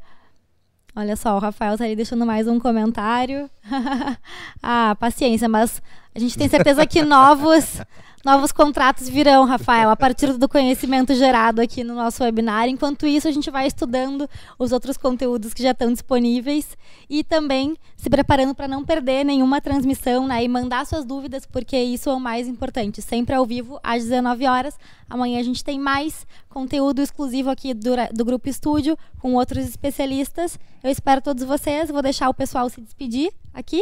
Olha 0.96 1.16
só, 1.16 1.36
o 1.36 1.40
Rafael 1.40 1.74
está 1.74 1.86
aí 1.86 1.96
deixando 1.96 2.26
mais 2.26 2.48
um 2.48 2.60
comentário. 2.60 3.50
ah, 4.62 4.96
paciência, 5.00 5.50
mas 5.50 5.82
a 6.13 6.20
gente 6.20 6.38
tem 6.38 6.48
certeza 6.48 6.86
que 6.86 7.02
novos 7.02 7.82
novos 8.25 8.51
contratos 8.51 9.08
virão, 9.08 9.45
Rafael, 9.45 9.89
a 9.89 9.95
partir 9.95 10.34
do 10.38 10.49
conhecimento 10.49 11.13
gerado 11.13 11.62
aqui 11.62 11.84
no 11.84 11.93
nosso 11.93 12.23
webinar. 12.23 12.67
Enquanto 12.67 13.06
isso, 13.06 13.27
a 13.27 13.32
gente 13.32 13.49
vai 13.51 13.67
estudando 13.67 14.30
os 14.58 14.71
outros 14.71 14.97
conteúdos 14.97 15.53
que 15.53 15.62
já 15.63 15.71
estão 15.71 15.91
disponíveis 15.91 16.77
e 17.10 17.23
também 17.23 17.77
se 17.95 18.10
preparando 18.10 18.56
para 18.56 18.67
não 18.67 18.84
perder 18.84 19.23
nenhuma 19.23 19.62
transmissão 19.62 20.27
né, 20.27 20.43
e 20.43 20.47
mandar 20.47 20.86
suas 20.86 21.06
dúvidas, 21.06 21.45
porque 21.45 21.77
isso 21.77 22.10
é 22.10 22.13
o 22.13 22.19
mais 22.19 22.47
importante. 22.47 23.01
Sempre 23.01 23.36
ao 23.36 23.45
vivo, 23.45 23.80
às 23.84 24.03
19 24.03 24.45
horas. 24.47 24.77
Amanhã 25.10 25.39
a 25.39 25.43
gente 25.43 25.63
tem 25.63 25.80
mais 25.80 26.25
conteúdo 26.49 27.01
exclusivo 27.01 27.49
aqui 27.49 27.73
do, 27.73 27.91
do 28.13 28.25
Grupo 28.25 28.49
Estúdio, 28.49 28.97
com 29.19 29.36
outros 29.36 29.65
especialistas. 29.65 30.60
Eu 30.84 30.89
espero 30.89 31.21
todos 31.21 31.43
vocês. 31.43 31.89
Vou 31.89 32.01
deixar 32.01 32.30
o 32.30 32.34
pessoal 32.34 32.69
se 32.69 32.82
despedir 32.82 33.32
aqui. 33.53 33.82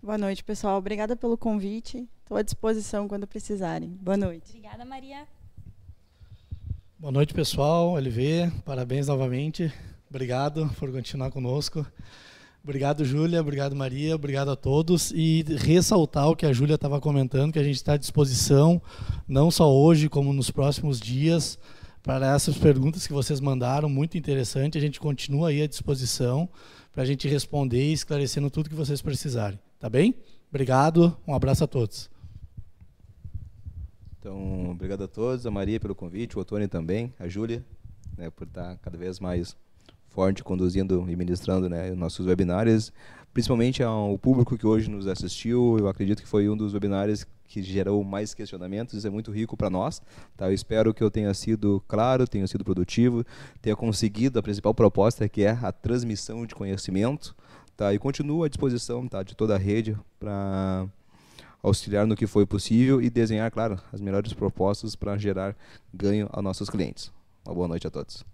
Boa 0.00 0.16
noite, 0.16 0.44
pessoal. 0.44 0.78
Obrigada 0.78 1.16
pelo 1.16 1.36
convite. 1.36 2.08
Estou 2.28 2.36
à 2.36 2.42
disposição 2.42 3.08
quando 3.08 3.26
precisarem. 3.26 3.88
Boa 3.88 4.14
noite. 4.14 4.50
Obrigada, 4.50 4.84
Maria. 4.84 5.26
Boa 6.98 7.10
noite, 7.10 7.32
pessoal. 7.32 7.96
LV, 7.96 8.52
parabéns 8.66 9.06
novamente. 9.06 9.72
Obrigado 10.10 10.70
por 10.78 10.92
continuar 10.92 11.30
conosco. 11.30 11.86
Obrigado, 12.62 13.02
Júlia. 13.02 13.40
Obrigado, 13.40 13.74
Maria. 13.74 14.14
Obrigado 14.14 14.50
a 14.50 14.56
todos. 14.56 15.10
E 15.12 15.42
ressaltar 15.56 16.28
o 16.28 16.36
que 16.36 16.44
a 16.44 16.52
Júlia 16.52 16.74
estava 16.74 17.00
comentando, 17.00 17.50
que 17.50 17.58
a 17.58 17.64
gente 17.64 17.76
está 17.76 17.94
à 17.94 17.96
disposição, 17.96 18.78
não 19.26 19.50
só 19.50 19.74
hoje, 19.74 20.06
como 20.10 20.30
nos 20.34 20.50
próximos 20.50 21.00
dias, 21.00 21.58
para 22.02 22.34
essas 22.34 22.58
perguntas 22.58 23.06
que 23.06 23.12
vocês 23.14 23.40
mandaram. 23.40 23.88
Muito 23.88 24.18
interessante. 24.18 24.76
A 24.76 24.82
gente 24.82 25.00
continua 25.00 25.48
aí 25.48 25.62
à 25.62 25.66
disposição 25.66 26.46
para 26.92 27.04
a 27.04 27.06
gente 27.06 27.26
responder 27.26 27.88
e 27.88 27.94
esclarecendo 27.94 28.50
tudo 28.50 28.68
que 28.68 28.76
vocês 28.76 29.00
precisarem. 29.00 29.58
Tá 29.80 29.88
bem? 29.88 30.14
Obrigado. 30.50 31.16
Um 31.26 31.32
abraço 31.34 31.64
a 31.64 31.66
todos. 31.66 32.17
Então, 34.18 34.70
obrigado 34.70 35.04
a 35.04 35.08
todos, 35.08 35.46
a 35.46 35.50
Maria 35.50 35.78
pelo 35.78 35.94
convite, 35.94 36.36
o 36.36 36.40
Otônio 36.40 36.68
também, 36.68 37.14
a 37.18 37.28
Júlia, 37.28 37.64
né, 38.16 38.30
por 38.30 38.46
estar 38.46 38.76
cada 38.78 38.98
vez 38.98 39.20
mais 39.20 39.56
forte 40.08 40.42
conduzindo 40.42 41.08
e 41.08 41.14
ministrando 41.14 41.68
né, 41.68 41.92
nossos 41.92 42.26
webinários, 42.26 42.92
principalmente 43.32 43.82
ao 43.82 44.18
público 44.18 44.58
que 44.58 44.66
hoje 44.66 44.90
nos 44.90 45.06
assistiu. 45.06 45.76
Eu 45.78 45.86
acredito 45.86 46.20
que 46.20 46.28
foi 46.28 46.48
um 46.48 46.56
dos 46.56 46.74
webinários 46.74 47.24
que 47.46 47.62
gerou 47.62 48.02
mais 48.02 48.34
questionamentos, 48.34 48.94
isso 48.94 49.06
é 49.06 49.10
muito 49.10 49.30
rico 49.30 49.56
para 49.56 49.70
nós. 49.70 50.02
Tá? 50.36 50.48
Eu 50.48 50.54
espero 50.54 50.92
que 50.92 51.02
eu 51.02 51.10
tenha 51.10 51.32
sido 51.32 51.82
claro, 51.86 52.26
tenha 52.26 52.46
sido 52.48 52.64
produtivo, 52.64 53.24
tenha 53.62 53.76
conseguido 53.76 54.38
a 54.38 54.42
principal 54.42 54.74
proposta, 54.74 55.28
que 55.28 55.44
é 55.44 55.50
a 55.50 55.70
transmissão 55.70 56.44
de 56.44 56.54
conhecimento. 56.54 57.36
Tá? 57.76 57.94
E 57.94 57.98
continuo 57.98 58.42
à 58.42 58.48
disposição 58.48 59.06
tá, 59.06 59.22
de 59.22 59.36
toda 59.36 59.54
a 59.54 59.58
rede 59.58 59.96
para 60.18 60.88
auxiliar 61.62 62.06
no 62.06 62.16
que 62.16 62.26
foi 62.26 62.46
possível 62.46 63.00
e 63.00 63.10
desenhar, 63.10 63.50
claro, 63.50 63.80
as 63.92 64.00
melhores 64.00 64.32
propostas 64.32 64.94
para 64.94 65.16
gerar 65.16 65.56
ganho 65.92 66.28
aos 66.30 66.44
nossos 66.44 66.70
clientes. 66.70 67.12
Uma 67.46 67.54
boa 67.54 67.68
noite 67.68 67.86
a 67.86 67.90
todos. 67.90 68.24